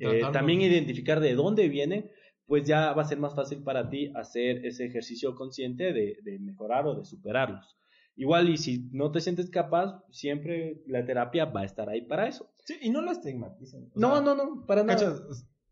[0.00, 2.10] eh, también identificar de dónde vienen,
[2.46, 6.86] pues ya va a ser más fácil para ti hacer ese ejercicio consciente de, mejorar
[6.86, 7.76] o de superarlos.
[8.14, 12.28] Igual, y si no te sientes capaz, siempre la terapia va a estar ahí para
[12.28, 12.52] eso.
[12.64, 13.90] Sí, y no la estigmaticen.
[13.94, 15.18] No, no, no, para nada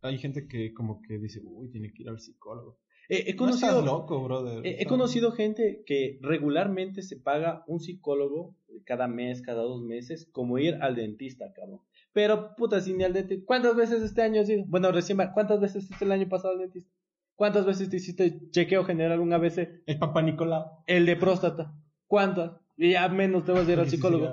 [0.03, 2.79] hay gente que como que dice, uy, tiene que ir al psicólogo.
[3.11, 4.61] He conocido, loco, brother.
[4.65, 10.59] He, conocido gente que regularmente se paga un psicólogo cada mes, cada dos meses, como
[10.59, 11.81] ir al dentista, cabrón.
[12.13, 13.45] Pero, puta, sin ni al dentista.
[13.47, 14.65] ¿Cuántas veces este año has ido?
[14.67, 16.91] Bueno, recién, ¿cuántas veces fuiste el año pasado al dentista?
[17.35, 19.83] ¿Cuántas veces te hiciste chequeo general un ABC?
[19.87, 20.85] El papá Nicolau.
[20.87, 21.75] El de próstata.
[22.07, 22.53] ¿Cuántas?
[22.77, 24.29] Y ya menos te vas a ir al psicólogo.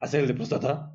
[0.00, 0.92] ¿Hacer el de próstata?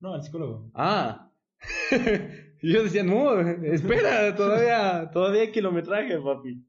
[0.00, 0.70] No, al psicólogo.
[0.74, 1.32] Ah.
[2.62, 6.64] Y yo decía, no, espera, todavía, todavía hay kilometraje, papi.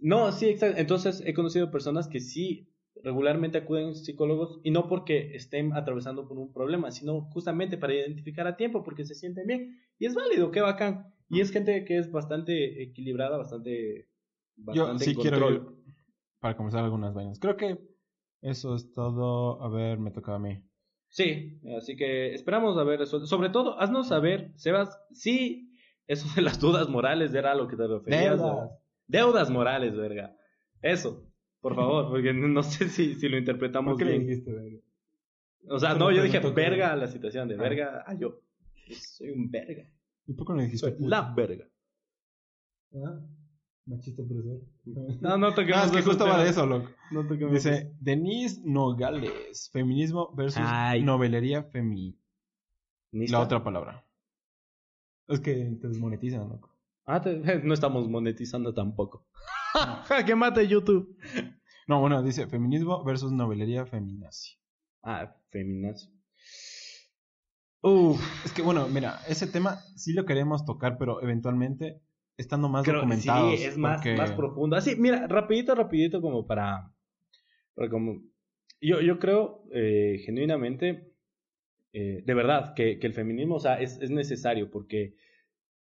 [0.00, 0.78] No, sí, exacto.
[0.78, 2.68] Entonces he conocido personas que sí
[3.02, 7.94] regularmente acuden a psicólogos y no porque estén atravesando por un problema, sino justamente para
[7.94, 9.80] identificar a tiempo porque se sienten bien.
[9.98, 11.12] Y es válido, qué bacán.
[11.28, 14.08] Y es gente que es bastante equilibrada, bastante...
[14.56, 15.74] bastante Yo sí quiero
[16.44, 17.38] para comenzar algunas vainas.
[17.38, 17.78] Creo que
[18.42, 19.62] eso es todo.
[19.62, 20.62] A ver, me toca a mí.
[21.14, 23.24] Sí, así que esperamos a ver eso.
[23.24, 25.72] Sobre todo, haznos saber, Sebas, si
[26.08, 28.36] eso de las dudas morales era lo que te referías.
[28.36, 28.70] Deudas.
[29.06, 30.36] Deudas morales, verga.
[30.82, 31.24] Eso,
[31.60, 34.26] por favor, porque no sé si, si lo interpretamos ¿Por qué bien.
[34.26, 34.78] Le dijiste, verga?
[35.68, 37.58] O sea, no, yo dije verga a la situación de ah.
[37.58, 38.40] verga a yo.
[38.90, 39.88] Soy un verga.
[40.26, 41.64] ¿Y por qué no dijiste La verga.
[42.92, 43.20] ¿Ah?
[43.86, 44.60] Machista profesor.
[45.20, 46.90] No, no toquemos no, es que justo va de eso, loco.
[47.10, 50.62] No Dice, Denise Nogales, feminismo versus
[51.02, 52.22] novelería feminista.
[53.12, 54.06] La otra palabra.
[55.28, 56.70] Es que te desmonetizan, loco.
[57.06, 57.22] Ah,
[57.62, 59.26] no estamos monetizando tampoco.
[60.26, 61.16] que mate YouTube.
[61.86, 64.56] No, bueno, dice feminismo versus novelería feminazi.
[65.02, 66.10] Ah, feminazi.
[67.82, 68.18] Uf.
[68.46, 72.00] Es que bueno, mira, ese tema sí lo queremos tocar, pero eventualmente
[72.36, 73.58] estando más documentados.
[73.58, 74.76] Sí, es más, más profundo.
[74.76, 76.92] Así, mira, rapidito, rapidito, como para.
[77.90, 78.22] como,
[78.80, 81.12] yo, yo creo eh, genuinamente,
[81.92, 85.14] eh, de verdad, que, que, el feminismo, o sea, es, es, necesario porque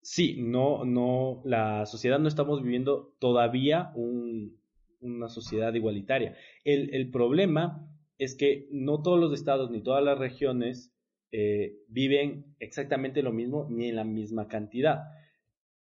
[0.02, 4.58] sí, no, no, la sociedad no estamos viviendo todavía un,
[5.00, 6.36] una sociedad igualitaria.
[6.64, 10.92] El, el, problema es que no todos los estados ni todas las regiones
[11.32, 15.04] eh, viven exactamente lo mismo ni en la misma cantidad.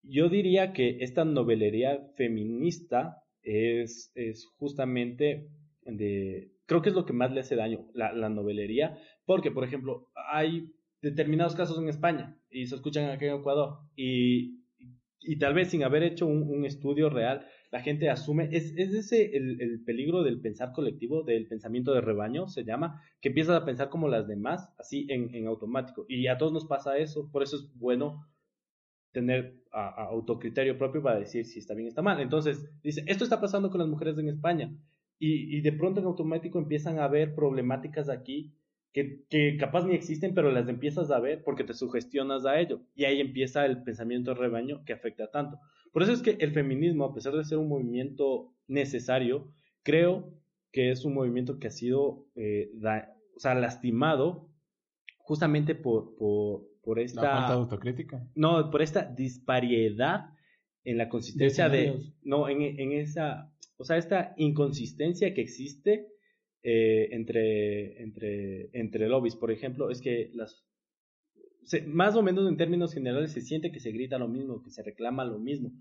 [0.04, 5.50] Yo diría que esta novelería feminista es, es justamente
[5.84, 6.52] de...
[6.66, 10.72] Creo que es lo que más le hace daño, la, novelería, porque, por ejemplo, hay
[11.02, 14.60] determinados casos en España y se escuchan aquí en Ecuador y,
[15.20, 18.94] y tal vez sin haber hecho un, un estudio real, la gente asume, es, es
[18.94, 23.60] ese el, el, peligro del pensar colectivo, del pensamiento de rebaño, se llama, que empiezas
[23.62, 26.06] a pensar como las demás, así en, en automático.
[26.08, 28.26] Y a todos nos pasa eso, por eso es bueno
[29.12, 32.20] tener autocriterio propio para decir si está bien o está mal.
[32.20, 34.72] Entonces, dice, esto está pasando con las mujeres en España.
[35.22, 38.54] Y, de pronto en automático empiezan a haber problemáticas aquí
[38.94, 42.82] que, que, capaz ni existen, pero las empiezas a ver porque te sugestionas a ello.
[42.96, 45.60] Y ahí empieza el pensamiento rebaño que afecta tanto.
[45.92, 49.52] Por eso es que el feminismo, a pesar de ser un movimiento necesario,
[49.84, 50.34] creo
[50.72, 52.72] que es un movimiento que ha sido eh,
[53.36, 54.50] o sea, lastimado
[55.18, 56.16] justamente por,
[56.90, 57.22] por esta...
[57.22, 58.28] La falta de autocrítica.
[58.34, 60.32] No, por esta disparidad
[60.84, 62.02] en la consistencia de...
[62.24, 63.54] no, en, en, esa...
[63.78, 66.08] O sea, esta inconsistencia que existe
[66.64, 69.36] eh, entre, entre, entre lobbies.
[69.36, 70.66] Por ejemplo, es que las...
[71.86, 74.82] más o menos en términos generales se siente que se grita lo mismo, que se
[74.82, 75.72] reclama lo mismo.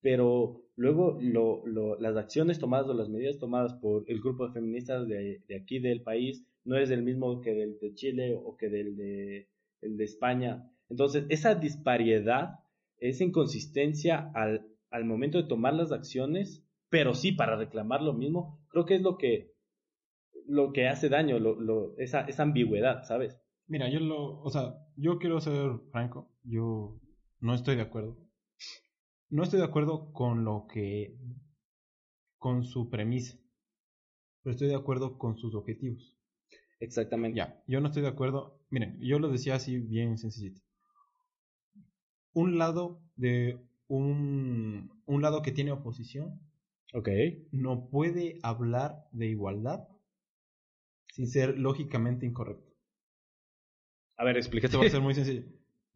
[0.00, 1.62] pero luego lo,
[2.00, 6.02] las acciones tomadas o las medidas tomadas por el grupo de feministas de, aquí del
[6.02, 9.48] país no es el mismo que del de Chile o que del de,
[9.80, 10.70] el de España.
[10.88, 12.60] Entonces, esa disparidad,
[12.98, 18.64] esa inconsistencia al, al momento de tomar las acciones, pero sí para reclamar lo mismo,
[18.68, 19.52] creo que es lo que,
[20.46, 23.40] lo que hace daño, lo, lo, esa, esa ambigüedad, ¿sabes?
[23.66, 27.00] Mira, yo lo, o sea, yo quiero ser franco, yo
[27.40, 28.16] no estoy de acuerdo.
[29.28, 31.18] No estoy de acuerdo con lo que,
[32.38, 33.36] con su premisa,
[34.42, 36.16] pero estoy de acuerdo con sus objetivos.
[36.78, 37.38] Exactamente.
[37.38, 38.55] Ya, yo no estoy de acuerdo.
[38.70, 40.60] Miren, yo lo decía así bien sencillito.
[42.32, 43.58] Un lado de
[43.88, 46.40] un, un lado que tiene oposición
[47.52, 49.88] no puede hablar de igualdad
[51.12, 52.72] sin ser lógicamente incorrecto.
[54.16, 54.68] A ver, explícate.
[54.68, 55.44] Esto va a ser muy sencillo.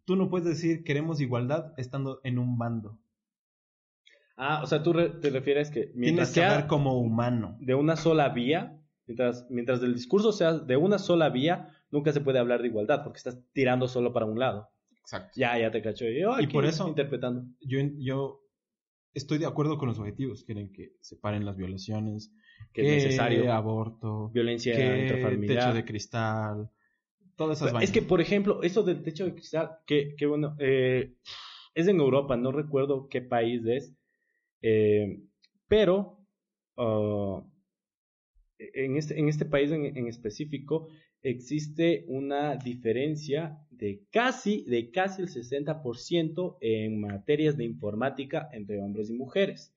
[0.05, 2.99] Tú no puedes decir queremos igualdad estando en un bando.
[4.37, 7.59] Ah, o sea, tú te refieres que mientras Tienes que hablar como humano.
[7.61, 12.21] De una sola vía, mientras, mientras el discurso sea de una sola vía, nunca se
[12.21, 14.69] puede hablar de igualdad porque estás tirando solo para un lado.
[15.01, 15.33] Exacto.
[15.35, 16.05] Ya, ya te cacho.
[16.09, 17.45] y por eso, interpretando.
[17.61, 18.41] Yo, yo
[19.13, 20.45] estoy de acuerdo con los objetivos.
[20.45, 22.33] Quieren que se paren las violaciones,
[22.73, 26.71] que, es necesario aborto, violencia que techo de cristal,
[27.41, 31.15] todas esas Es que, por ejemplo, eso del techo de cristal, que, que bueno, eh,
[31.75, 33.97] es en Europa, no recuerdo qué país es,
[34.61, 35.23] eh,
[35.67, 36.19] pero
[36.77, 37.43] uh,
[38.59, 40.89] en, este, en este país en, en específico
[41.23, 49.11] existe una diferencia de casi, de casi el 60% en materias de informática entre hombres
[49.11, 49.75] y mujeres.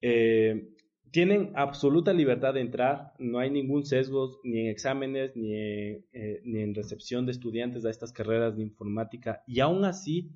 [0.00, 0.68] Eh,
[1.10, 6.40] tienen absoluta libertad de entrar, no hay ningún sesgo ni en exámenes ni en, eh,
[6.44, 10.32] ni en recepción de estudiantes a estas carreras de informática y aún así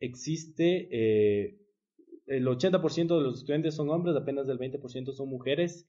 [0.00, 1.58] existe eh,
[2.26, 5.86] el 80% de los estudiantes son hombres, apenas el 20% son mujeres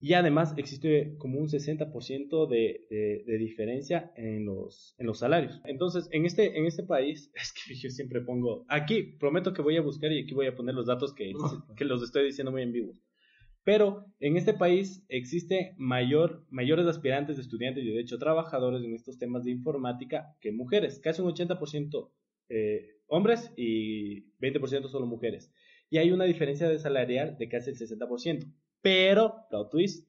[0.00, 5.60] y además existe como un 60% de, de, de, diferencia en los, en los salarios.
[5.64, 9.76] Entonces, en este, en este país, es que yo siempre pongo, aquí prometo que voy
[9.76, 11.32] a buscar y aquí voy a poner los datos que,
[11.76, 12.92] que los estoy diciendo muy en vivo.
[13.64, 18.94] Pero en este país existe mayor, mayores aspirantes de estudiantes y de hecho trabajadores en
[18.94, 22.10] estos temas de informática que mujeres, casi un 80%
[22.48, 25.52] eh, hombres y 20% solo mujeres.
[25.90, 28.54] Y hay una diferencia de salarial de casi el 60%.
[28.82, 30.08] Pero, plot twist,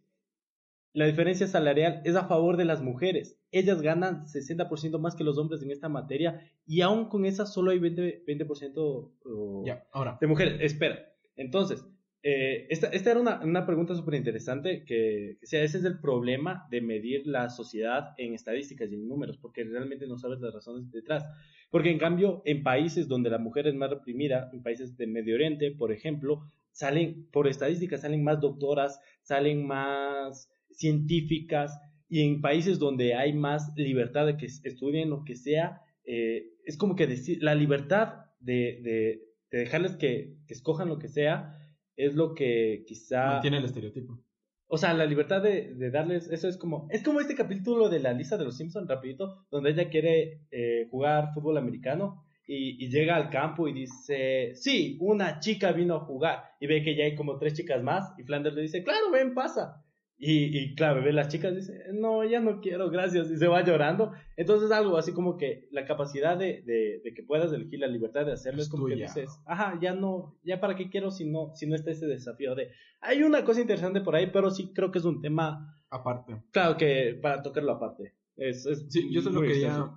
[0.93, 3.39] la diferencia salarial es a favor de las mujeres.
[3.51, 7.71] Ellas ganan 60% más que los hombres en esta materia y aún con esa solo
[7.71, 10.17] hay 20%, 20 ahora.
[10.19, 10.57] de mujeres.
[10.61, 11.85] Espera, entonces,
[12.21, 15.99] eh, esta, esta, era una, una pregunta súper interesante que, que sea, ese es el
[15.99, 20.53] problema de medir la sociedad en estadísticas y en números, porque realmente no sabes las
[20.53, 21.23] razones detrás.
[21.69, 25.35] Porque en cambio, en países donde la mujer es más reprimida, en países de Medio
[25.35, 26.41] Oriente, por ejemplo,
[26.71, 33.71] salen, por estadísticas, salen más doctoras, salen más científicas, y en países donde hay más
[33.75, 38.79] libertad de que estudien lo que sea, eh, es como que decir, la libertad de,
[38.81, 41.55] de, de dejarles que, que escojan lo que sea,
[41.95, 43.41] es lo que quizá...
[43.41, 44.19] Tiene el estereotipo.
[44.67, 47.99] O sea, la libertad de, de, darles, eso es como, es como este capítulo de
[47.99, 52.89] la lista de los Simpsons, rapidito, donde ella quiere eh, jugar fútbol americano y, y,
[52.89, 57.03] llega al campo y dice, sí, una chica vino a jugar y ve que ya
[57.03, 59.85] hay como tres chicas más y Flanders le dice, claro, ven, pasa.
[60.17, 63.63] Y, y, claro, ve las chicas dice, no, ya no quiero, gracias, y se va
[63.63, 64.13] llorando.
[64.35, 68.25] Entonces algo así como que la capacidad de, de, de que puedas elegir la libertad
[68.25, 71.51] de hacerlo es, como que dices, ajá, ya no, ya para qué quiero si no,
[71.53, 74.91] si no está ese desafío de, hay una cosa interesante por ahí, pero sí creo
[74.91, 76.41] que es un tema aparte.
[76.49, 78.15] Claro que para tocarlo aparte.
[78.35, 79.91] Es, es sí, yo solo quería,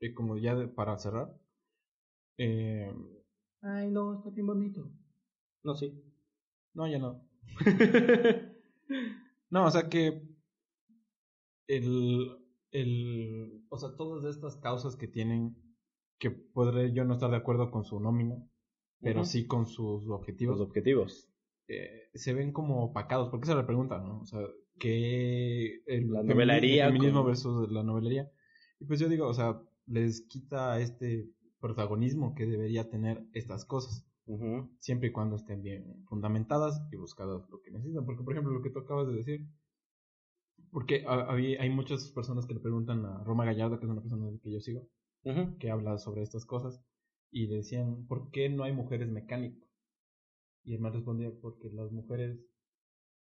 [0.00, 1.28] eh, como ya de, para cerrar.
[2.38, 2.92] Eh...
[3.62, 4.90] Ay, no, está bien bonito.
[5.62, 5.92] No, sí.
[6.74, 7.26] No, ya no.
[9.50, 10.22] No, o sea que
[11.68, 12.36] el,
[12.70, 15.56] el, o sea, todas estas causas que tienen,
[16.18, 18.36] que podré yo no estar de acuerdo con su nómina,
[19.00, 20.58] pero sí con sus objetivos.
[20.58, 21.30] Los objetivos.
[21.68, 24.20] Eh, se ven como opacados, porque esa es la pregunta, ¿no?
[24.20, 24.40] O sea,
[24.78, 28.30] ¿qué el, la novelería el feminismo versus la novelería?
[28.80, 31.30] Y pues yo digo, o sea, les quita este
[31.60, 34.06] protagonismo que debería tener estas cosas.
[34.80, 38.04] Siempre y cuando estén bien fundamentadas y buscadas lo que necesitan.
[38.04, 39.46] Porque, por ejemplo, lo que tú acabas de decir.
[40.72, 44.28] Porque hay, hay muchas personas que le preguntan a Roma Gallardo, que es una persona
[44.42, 44.88] que yo sigo,
[45.60, 46.82] que habla sobre estas cosas,
[47.30, 49.68] y decían, ¿por qué no hay mujeres mecánicos?
[50.64, 52.40] Y él me respondía, porque las mujeres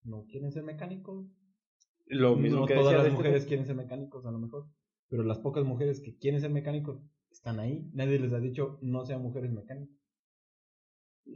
[0.03, 1.27] no quieren ser mecánicos.
[2.05, 4.67] Lo mismo no que todas las este mujeres quieren ser mecánicos, a lo mejor.
[5.09, 7.01] Pero las pocas mujeres que quieren ser mecánicos
[7.33, 7.89] están ahí.
[7.93, 9.97] Nadie les ha dicho no sean mujeres mecánicas.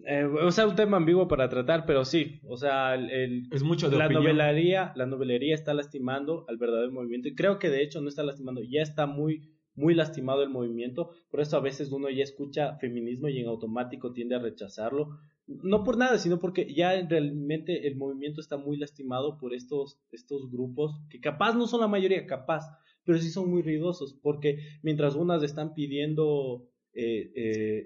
[0.06, 3.90] Eh, o sea, un tema ambiguo para tratar, pero sí, o sea, el, es mucho
[3.90, 8.02] de la novelería, la novelería está lastimando al verdadero movimiento y creo que de hecho
[8.02, 12.10] no está lastimando, ya está muy muy lastimado el movimiento, por eso a veces uno
[12.10, 17.00] ya escucha feminismo y en automático tiende a rechazarlo, no por nada, sino porque ya
[17.08, 21.88] realmente el movimiento está muy lastimado por estos, estos grupos, que capaz no son la
[21.88, 22.66] mayoría, capaz,
[23.08, 27.84] pero sí son muy ruidosos, porque mientras unas están pidiendo eh, eh,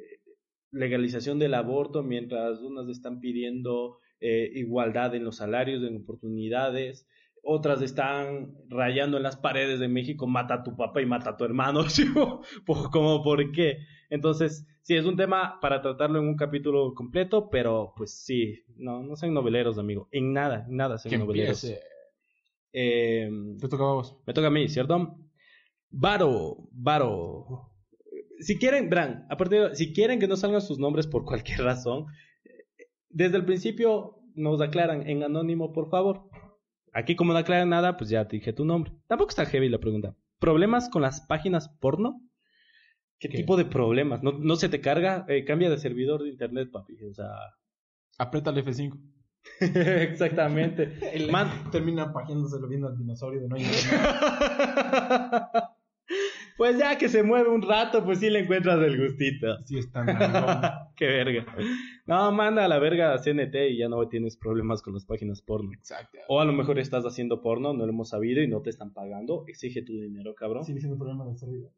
[0.71, 7.07] legalización del aborto, mientras unas están pidiendo eh, igualdad en los salarios, en oportunidades,
[7.43, 11.37] otras están rayando en las paredes de México, mata a tu papá y mata a
[11.37, 11.81] tu hermano,
[12.91, 13.77] como por qué.
[14.09, 19.03] Entonces, sí, es un tema para tratarlo en un capítulo completo, pero pues sí, no,
[19.03, 20.09] no sean noveleros, amigo.
[20.11, 21.71] En nada, en nada sean noveleros.
[22.73, 24.17] Eh, Te toca a vos.
[24.25, 25.17] Me toca a mí, ¿cierto?
[25.89, 27.71] Varo, Varo.
[28.39, 31.61] Si quieren, Bran, a partir de, si quieren que no salgan sus nombres por cualquier
[31.61, 32.05] razón,
[33.09, 36.29] desde el principio nos aclaran en anónimo, por favor.
[36.93, 38.91] Aquí como no aclaran nada, pues ya te dije tu nombre.
[39.07, 40.15] Tampoco está heavy la pregunta.
[40.39, 42.21] ¿Problemas con las páginas porno?
[43.19, 44.23] ¿Qué, tipo de problemas?
[44.23, 45.25] ¿No, no se te carga?
[45.27, 46.95] Eh, cambia de servidor de internet, papi.
[47.03, 47.29] O sea...
[48.17, 48.99] Aprieta el F5.
[49.59, 50.97] Exactamente.
[51.13, 53.57] el man termina pajeándoselo viendo al dinosaurio de no
[56.57, 59.57] Pues ya que se mueve un rato, pues sí le encuentras el gustito.
[59.65, 61.43] Sí, está Qué verga.
[62.05, 65.41] No, manda a la verga a CNT y ya no tienes problemas con las páginas
[65.41, 65.71] porno.
[65.73, 66.19] Exacto.
[66.27, 68.93] O a lo mejor estás haciendo porno, no lo hemos sabido y no te están
[68.93, 69.43] pagando.
[69.47, 70.63] Exige tu dinero, cabrón.
[70.63, 71.71] Sigue siendo problema del servidor.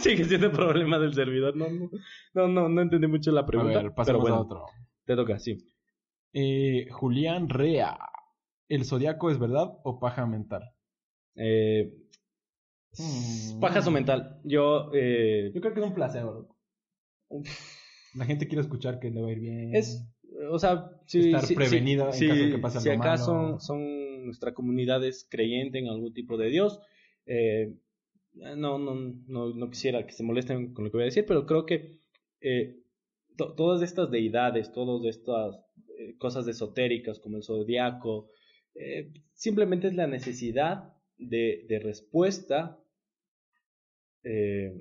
[0.00, 1.56] Sigue siendo problema del servidor.
[1.56, 1.66] No,
[2.34, 3.80] no, no, no, entendí mucho la pregunta.
[3.80, 4.66] A ver, pasemos a otro.
[5.06, 5.73] Te toca, sí.
[6.34, 7.98] Eh, Julián Rea.
[8.68, 10.72] ¿El zodiaco es verdad o paja mental?
[11.36, 12.04] Eh,
[12.98, 13.60] Mm.
[13.60, 14.40] Pajazo mental.
[14.44, 15.50] Yo, eh...
[15.54, 16.56] Yo creo que es un placebo.
[18.14, 19.74] La gente quiere escuchar que le va a ir bien.
[19.74, 20.06] Es,
[20.50, 25.26] o sea, estar prevenida en caso de que pase Si acaso son, nuestra comunidad es
[25.28, 26.80] creyente en algún tipo de Dios,
[27.26, 27.74] eh,
[28.34, 28.94] no, no,
[29.26, 31.98] no, no, quisiera que se molesten con lo que voy a decir, pero creo que
[32.40, 32.76] eh,
[33.36, 35.63] todas estas deidades, todas estas
[35.98, 38.30] eh, cosas esotéricas como el zodiaco,
[38.74, 42.78] eh, simplemente es la necesidad de, de respuesta
[44.24, 44.72] eh,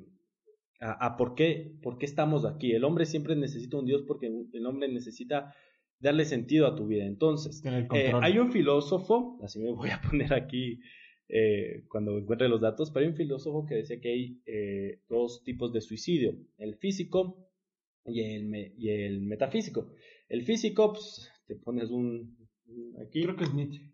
[0.79, 2.73] a, por, qué, por qué estamos aquí.
[2.73, 5.55] El hombre siempre necesita un Dios porque el hombre necesita
[5.99, 7.05] darle sentido a tu vida.
[7.05, 10.81] Entonces, eh, hay un filósofo, así me voy a poner aquí
[11.29, 14.41] eh, cuando encuentre los datos, pero hay un filósofo que decía que hay
[15.07, 17.47] dos tipos de suicidio, el físico
[18.05, 19.93] y el, y el metafísico.
[20.33, 22.35] El físico, pues, te pones un...
[22.99, 23.21] Aquí.
[23.21, 23.91] Creo que es Nietzsche.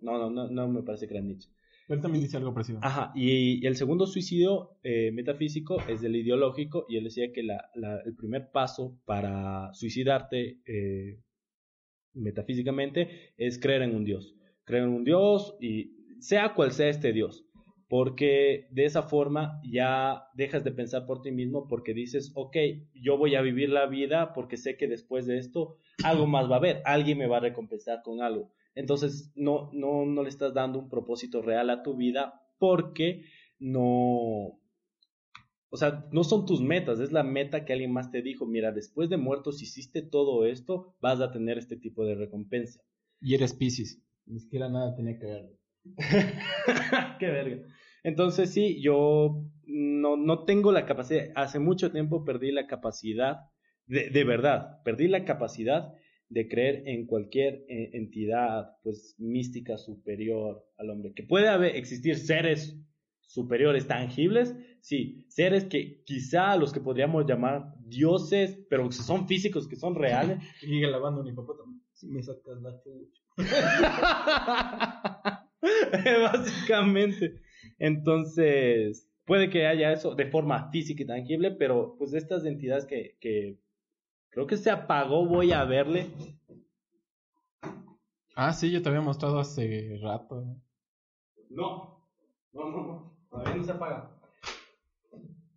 [0.00, 1.50] No, no, no, no me parece que era Nietzsche.
[1.86, 2.78] Él también dice algo parecido.
[2.80, 8.16] Ajá, y, el segundo suicidio eh, metafísico es del ideológico, y él decía que el
[8.16, 11.20] primer paso para suicidarte eh,
[12.14, 14.34] metafísicamente es creer en un Dios.
[14.64, 17.44] Creer en un Dios y sea cual sea este Dios.
[17.92, 22.56] Porque de esa forma ya dejas de pensar por ti mismo porque dices, ok,
[22.94, 26.54] yo voy a vivir la vida porque sé que después de esto algo más va
[26.54, 30.54] a haber, alguien me va a recompensar con algo entonces no, no, no le estás
[30.54, 33.24] dando un propósito real a tu vida porque
[33.58, 34.58] no,
[35.68, 38.72] o sea, no son tus metas, es la meta que alguien más te dijo, mira,
[38.72, 42.80] después de muertos, si hiciste todo esto, vas a tener este tipo de recompensa.
[43.20, 45.58] Y eres Pisces, ni siquiera nada tenía que ver.
[47.18, 47.66] Qué verga.
[48.02, 53.50] Entonces sí, yo no, no tengo la capacidad, hace mucho tiempo perdí la capacidad,
[53.86, 55.92] de, de verdad, perdí la capacidad
[56.32, 61.12] de creer en cualquier eh, entidad pues mística superior al hombre.
[61.14, 62.74] Que puede haber, existir seres
[63.20, 69.68] superiores tangibles, sí, seres que quizá los que podríamos llamar dioses, pero que son físicos,
[69.68, 70.38] que son reales.
[70.62, 71.82] Y lavando mi papá también.
[71.92, 72.80] Si me sacas la.
[76.32, 77.41] Básicamente.
[77.82, 83.16] Entonces, puede que haya eso de forma física y tangible, pero pues estas entidades que,
[83.20, 83.58] que
[84.32, 86.06] Creo que se apagó, voy a verle.
[88.34, 90.56] Ah, sí, yo te había mostrado hace rato.
[91.50, 92.02] No,
[92.54, 94.10] no, no, no, todavía no se apaga.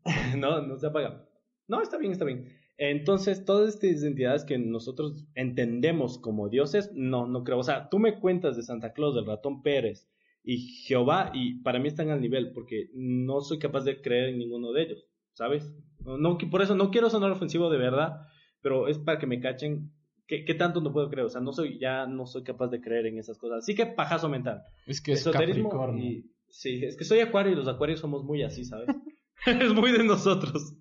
[0.37, 1.25] no, no se apaga.
[1.69, 2.53] No, está bien, está bien.
[2.77, 7.59] Entonces, todas estas entidades que nosotros entendemos como dioses, no, no creo.
[7.59, 10.09] O sea, tú me cuentas de Santa Claus, del ratón Pérez
[10.45, 14.37] y Jehová, y para mí están al nivel, porque no soy capaz de creer en
[14.37, 15.71] ninguno de ellos, ¿sabes?
[16.03, 18.27] No, no por eso no quiero sonar ofensivo de verdad,
[18.61, 19.91] pero es para que me cachen
[20.27, 21.27] ¿Qué, tanto no puedo creer?
[21.27, 23.59] O sea, no soy, ya no soy capaz de creer en esas cosas.
[23.59, 24.63] Así que pajazo mental.
[24.87, 26.03] Es que es Capricornio.
[26.03, 28.87] Y, sí, es que soy acuario y los acuarios somos muy así, ¿sabes?
[29.45, 30.75] es muy de nosotros.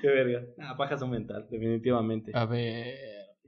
[0.00, 0.44] Qué verga.
[0.58, 2.32] Ah, pajazo mental, definitivamente.
[2.34, 2.96] A ver.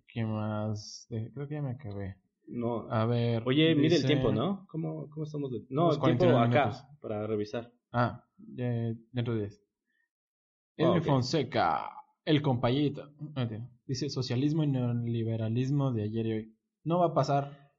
[0.06, 1.08] ¿Qué más?
[1.08, 2.16] Creo que ya me acabé.
[2.46, 2.86] No.
[2.90, 3.42] A ver.
[3.46, 4.66] Oye, mire el dice- tiempo, ¿no?
[4.70, 5.50] ¿Cómo, cómo estamos?
[5.50, 6.86] de- No, el tiempo 49 acá, minutos.
[7.00, 7.72] para revisar.
[7.92, 8.24] Ah,
[8.58, 9.60] eh, dentro de 10.
[9.62, 11.04] Ah, Edwin ok.
[11.04, 11.90] Fonseca,
[12.24, 13.10] el compayito.
[13.48, 13.68] Tío.
[13.86, 16.56] Dice socialismo y neoliberalismo de ayer y hoy.
[16.84, 17.72] No va a pasar.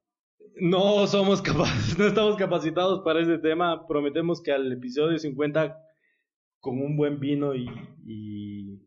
[0.61, 3.85] No somos capaces, no estamos capacitados para ese tema.
[3.87, 5.77] Prometemos que al episodio 50
[6.59, 7.67] con un buen vino y,
[8.05, 8.81] y...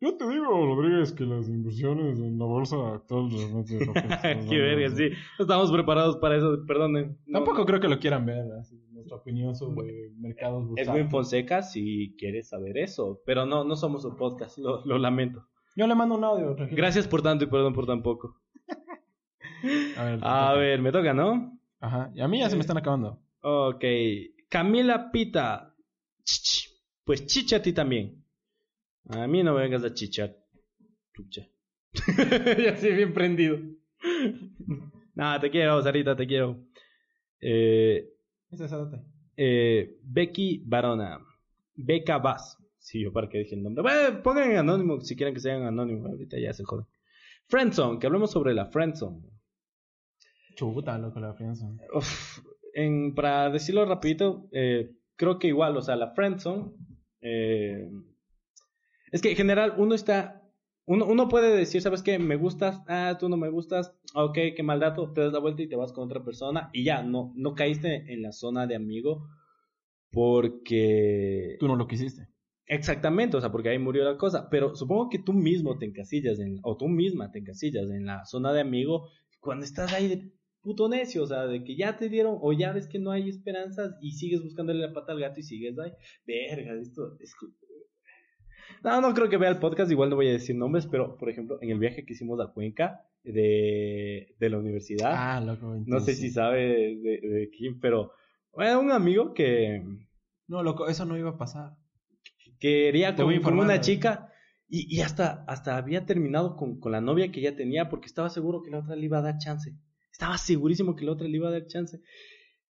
[0.00, 3.78] Yo te digo, Rodríguez, que las inversiones en la bolsa actual realmente...
[4.48, 5.10] Qué verga, sí.
[5.38, 7.18] No estamos preparados para eso, perdonen.
[7.26, 10.88] No, Tampoco creo que lo quieran ver, así, nuestra opinión sobre mercados bursátiles.
[10.96, 15.46] Edwin Fonseca, si quieres saber eso, pero no, no somos un podcast, lo, lo lamento.
[15.76, 16.54] Yo le mando un audio.
[16.54, 16.76] tranquilo.
[16.78, 18.40] Gracias por tanto y perdón por tan poco.
[19.98, 21.58] A ver, A ver, me toca, ¿no?
[21.78, 23.20] Ajá, y a mí ya se me están acabando.
[23.42, 23.84] Ok.
[24.48, 25.74] Camila Pita.
[27.04, 28.24] Pues chicha a ti también.
[29.08, 30.36] A mí no me vengas a chichar.
[31.14, 31.48] Chucha.
[32.16, 33.58] ya estoy bien prendido.
[35.14, 36.64] Nada, te quiero, Sarita, te quiero.
[37.40, 38.08] Eh,
[38.50, 38.72] Esa es
[39.36, 41.18] eh, Becky Barona.
[41.74, 42.58] Beca Vaz.
[42.78, 43.82] Sí, yo para qué dije el nombre.
[43.82, 46.10] Bueno, pongan en anónimo si quieren que sean anónimos.
[46.10, 46.86] Ahorita ya se joden.
[47.48, 49.30] Friendzone, que hablemos sobre la Friendzone.
[50.60, 51.66] Chuta, loco, la fianza.
[51.94, 52.40] Uf,
[52.74, 56.72] en, para decirlo rapidito, eh, creo que igual, o sea, la friendzone,
[57.22, 57.88] eh,
[59.10, 60.42] es que en general uno está,
[60.86, 62.18] uno, uno puede decir, ¿sabes qué?
[62.18, 65.38] Me gustas, ah, tú no me gustas, ah, ok, qué mal dato, te das la
[65.38, 68.66] vuelta y te vas con otra persona y ya, no, no caíste en la zona
[68.66, 69.26] de amigo
[70.10, 71.56] porque...
[71.60, 72.28] Tú no lo quisiste.
[72.66, 74.48] Exactamente, o sea, porque ahí murió la cosa.
[74.48, 78.24] Pero supongo que tú mismo te encasillas en, o tú misma te encasillas en la
[78.26, 79.08] zona de amigo
[79.40, 82.72] cuando estás ahí de puto necio, o sea, de que ya te dieron, o ya
[82.72, 85.90] ves que no hay esperanzas y sigues buscándole la pata al gato y sigues ahí.
[86.24, 87.34] Verga, esto es.
[88.82, 91.28] No, no creo que vea el podcast, igual no voy a decir nombres, pero por
[91.30, 95.76] ejemplo, en el viaje que hicimos a Cuenca de, de la universidad, Ah, loco.
[95.86, 98.12] no sé si sabe de, de quién, pero
[98.56, 99.82] era un amigo que
[100.48, 101.72] No, loco, eso no iba a pasar.
[102.58, 104.28] quería con, con una chica
[104.68, 108.30] y, y hasta, hasta había terminado con, con la novia que ya tenía porque estaba
[108.30, 109.74] seguro que la otra le iba a dar chance.
[110.12, 112.00] Estaba segurísimo que la otra le iba a dar chance.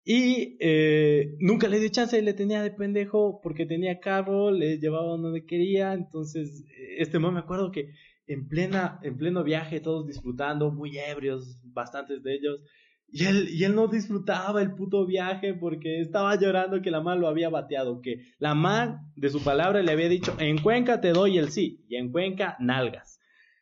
[0.03, 5.17] Y eh, nunca le dio chance, le tenía de pendejo porque tenía carro, le llevaba
[5.17, 5.93] donde quería.
[5.93, 6.65] Entonces,
[6.97, 7.91] este momento me acuerdo que
[8.27, 12.61] en, plena, en pleno viaje, todos disfrutando, muy ebrios, bastantes de ellos.
[13.11, 17.19] Y él, y él no disfrutaba el puto viaje porque estaba llorando que la man
[17.19, 21.09] lo había bateado, que la man de su palabra le había dicho, en Cuenca te
[21.09, 23.18] doy el sí, y en Cuenca nalgas.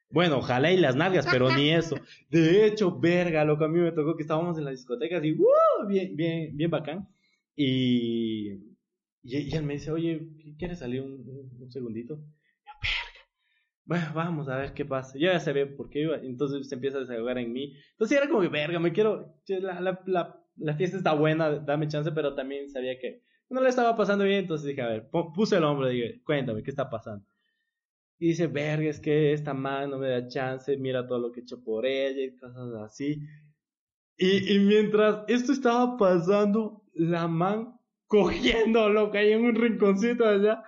[0.09, 1.95] Bueno, ojalá y las nalgas, pero ni eso.
[2.29, 5.87] De hecho, verga, loco, a mí me tocó que estábamos en la discoteca así, ¡uh!
[5.87, 7.07] bien, bien, bien bacán.
[7.55, 8.51] Y,
[9.23, 10.27] y, y él me dice, oye,
[10.57, 12.15] ¿quieres salir un, un- un segundito?
[12.15, 13.27] Yo, verga.
[13.85, 15.17] Bueno, vamos a ver qué pasa.
[15.17, 17.73] Yo ya sabía por qué iba, entonces se empieza a desahogar en mí.
[17.91, 21.87] Entonces era como que, verga, me quiero, la, la, la, la fiesta está buena, dame
[21.87, 25.33] chance, pero también sabía que no le estaba pasando bien, entonces dije, a ver, pu-
[25.33, 27.25] puse el hombro y dije, cuéntame, ¿qué está pasando?
[28.19, 31.41] Y dice, verga, es que esta man no me da chance, mira todo lo que
[31.41, 33.21] he hecho por ella y cosas así.
[34.17, 40.63] Y, y mientras esto estaba pasando, la man cogiendo, loca, ahí en un rinconcito allá.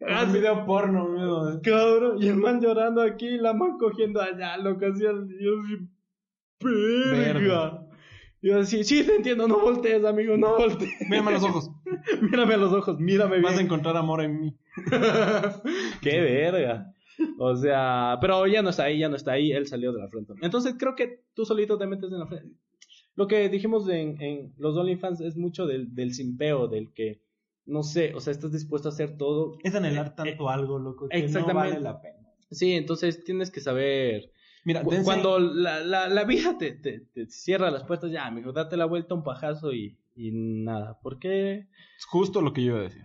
[0.00, 1.60] Un video porno, miedo.
[1.62, 5.12] cabrón, y el man llorando aquí, y la man cogiendo allá, loca, así, yo
[5.62, 5.88] así,
[6.60, 7.82] verga.
[8.42, 10.92] Yo así, sí, te entiendo, no voltees, amigo, no voltees.
[11.08, 11.70] Mírame los ojos.
[12.22, 13.42] Mírame a los ojos, mírame bien.
[13.42, 14.56] Vas a encontrar amor en mí.
[16.02, 16.92] Qué verga.
[17.38, 20.08] O sea, pero ya no está ahí, ya no está ahí, él salió de la
[20.08, 20.34] frente.
[20.42, 22.54] Entonces creo que tú solito te metes en la frente.
[23.14, 27.22] Lo que dijimos en, en los OnlyFans es mucho del, del simpeo, del que,
[27.64, 29.56] no sé, o sea, estás dispuesto a hacer todo.
[29.64, 31.52] Es anhelar Eh, tanto algo, loco, que exactamente.
[31.54, 32.16] no vale la pena.
[32.50, 34.30] Sí, entonces tienes que saber.
[34.64, 38.52] Mira, Cu- Cuando la, la, la vida te, te, te cierra las puertas, ya, mejor
[38.52, 40.98] date la vuelta un pajazo y, y nada.
[41.00, 41.68] ¿Por qué?
[41.98, 43.02] Es justo lo que yo iba a decir.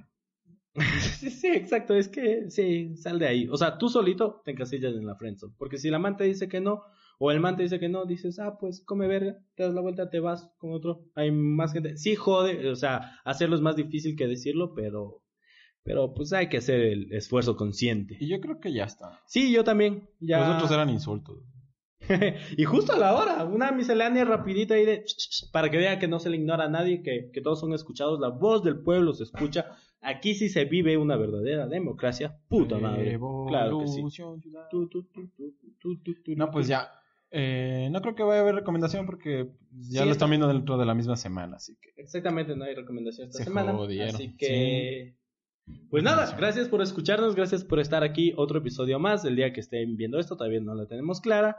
[1.19, 3.47] sí, sí, exacto, es que sí, sal de ahí.
[3.49, 5.53] O sea, tú solito te encasillas en la friendzone.
[5.57, 6.83] Porque si la man te dice que no,
[7.19, 9.81] o el man te dice que no, dices, ah, pues come verga, te das la
[9.81, 11.05] vuelta, te vas con otro.
[11.15, 11.97] Hay más gente.
[11.97, 15.21] Sí, jode, o sea, hacerlo es más difícil que decirlo, pero,
[15.83, 18.17] pero pues hay que hacer el esfuerzo consciente.
[18.19, 19.19] Y yo creo que ya está.
[19.27, 20.09] Sí, yo también.
[20.19, 20.39] Ya...
[20.39, 21.37] Los otros eran insultos.
[22.57, 25.03] y justo a la hora, una miscelánea rapidita ahí de
[25.51, 28.19] para que vea que no se le ignora a nadie, que, que todos son escuchados,
[28.19, 29.71] la voz del pueblo se escucha.
[30.03, 32.35] Aquí sí se vive una verdadera democracia.
[32.47, 33.19] Puta madre.
[33.47, 34.01] Claro que sí.
[36.35, 36.89] No, pues ya.
[37.33, 40.47] Eh, no creo que vaya a haber recomendación porque ya Sí, lo está- están viendo
[40.47, 41.93] dentro de la misma semana, así que.
[42.01, 43.71] Exactamente, no hay recomendación esta Se semana.
[43.73, 45.15] jodieron, Así que.
[45.89, 48.33] Pues nada, gracias por escucharnos, gracias por estar aquí.
[48.35, 49.23] Otro episodio más.
[49.23, 51.57] El día que estén viendo esto, todavía no la tenemos clara.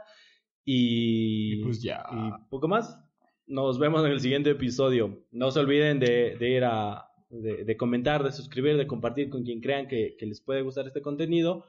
[0.65, 2.03] Y, Y pues ya.
[2.11, 2.99] y poco más.
[3.45, 5.25] Nos vemos en el siguiente episodio.
[5.31, 9.43] No se olviden de, de ir a de, de comentar, de suscribir, de compartir con
[9.43, 11.65] quien crean que, que les puede gustar este contenido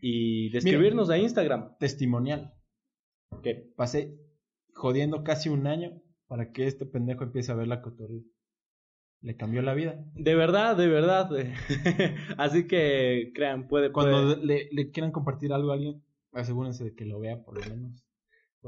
[0.00, 0.70] y de Mira.
[0.70, 1.76] escribirnos a Instagram.
[1.78, 2.54] Testimonial.
[3.42, 4.16] Que Pasé
[4.74, 8.24] jodiendo casi un año para que este pendejo empiece a ver la cotorrilla.
[9.20, 10.02] Le cambió la vida.
[10.14, 11.28] de verdad, de verdad.
[12.38, 16.94] Así que crean, puede, Cuando puede- le, le quieran compartir algo a alguien, asegúrense de
[16.94, 18.04] que lo vea por lo menos.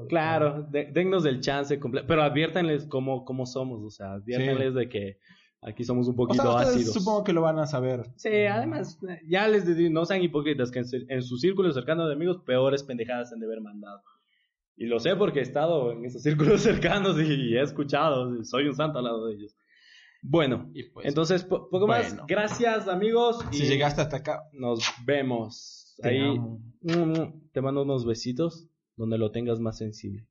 [0.09, 4.89] Claro, de- dennos el chance completo, pero adviértanles cómo, cómo somos, o sea, adviértanles de
[4.89, 5.19] que
[5.63, 6.95] aquí somos un O poquito sea, ustedes ácidos.
[6.95, 8.05] supongo que lo van a saber.
[8.17, 12.07] Sí, además, ya les digo, no sean hipócritas, que en, su- en su círculo cercano
[12.07, 14.01] de amigos, peores pendejadas han de haber mandado.
[14.77, 18.75] Y lo sé porque he estado en esos círculos cercanos y he escuchado, soy un
[18.77, 19.55] santo al lado de ellos.
[20.23, 22.17] Bueno, Y pues, entonces, po- poco más.
[22.27, 23.45] Gracias, amigos.
[23.51, 25.95] si llegaste hasta acá, Nos vemos.
[26.01, 26.61] te Ahí amo.
[26.83, 28.67] mm, te mando unos besitos
[29.01, 30.27] donde lo tengas más sensible.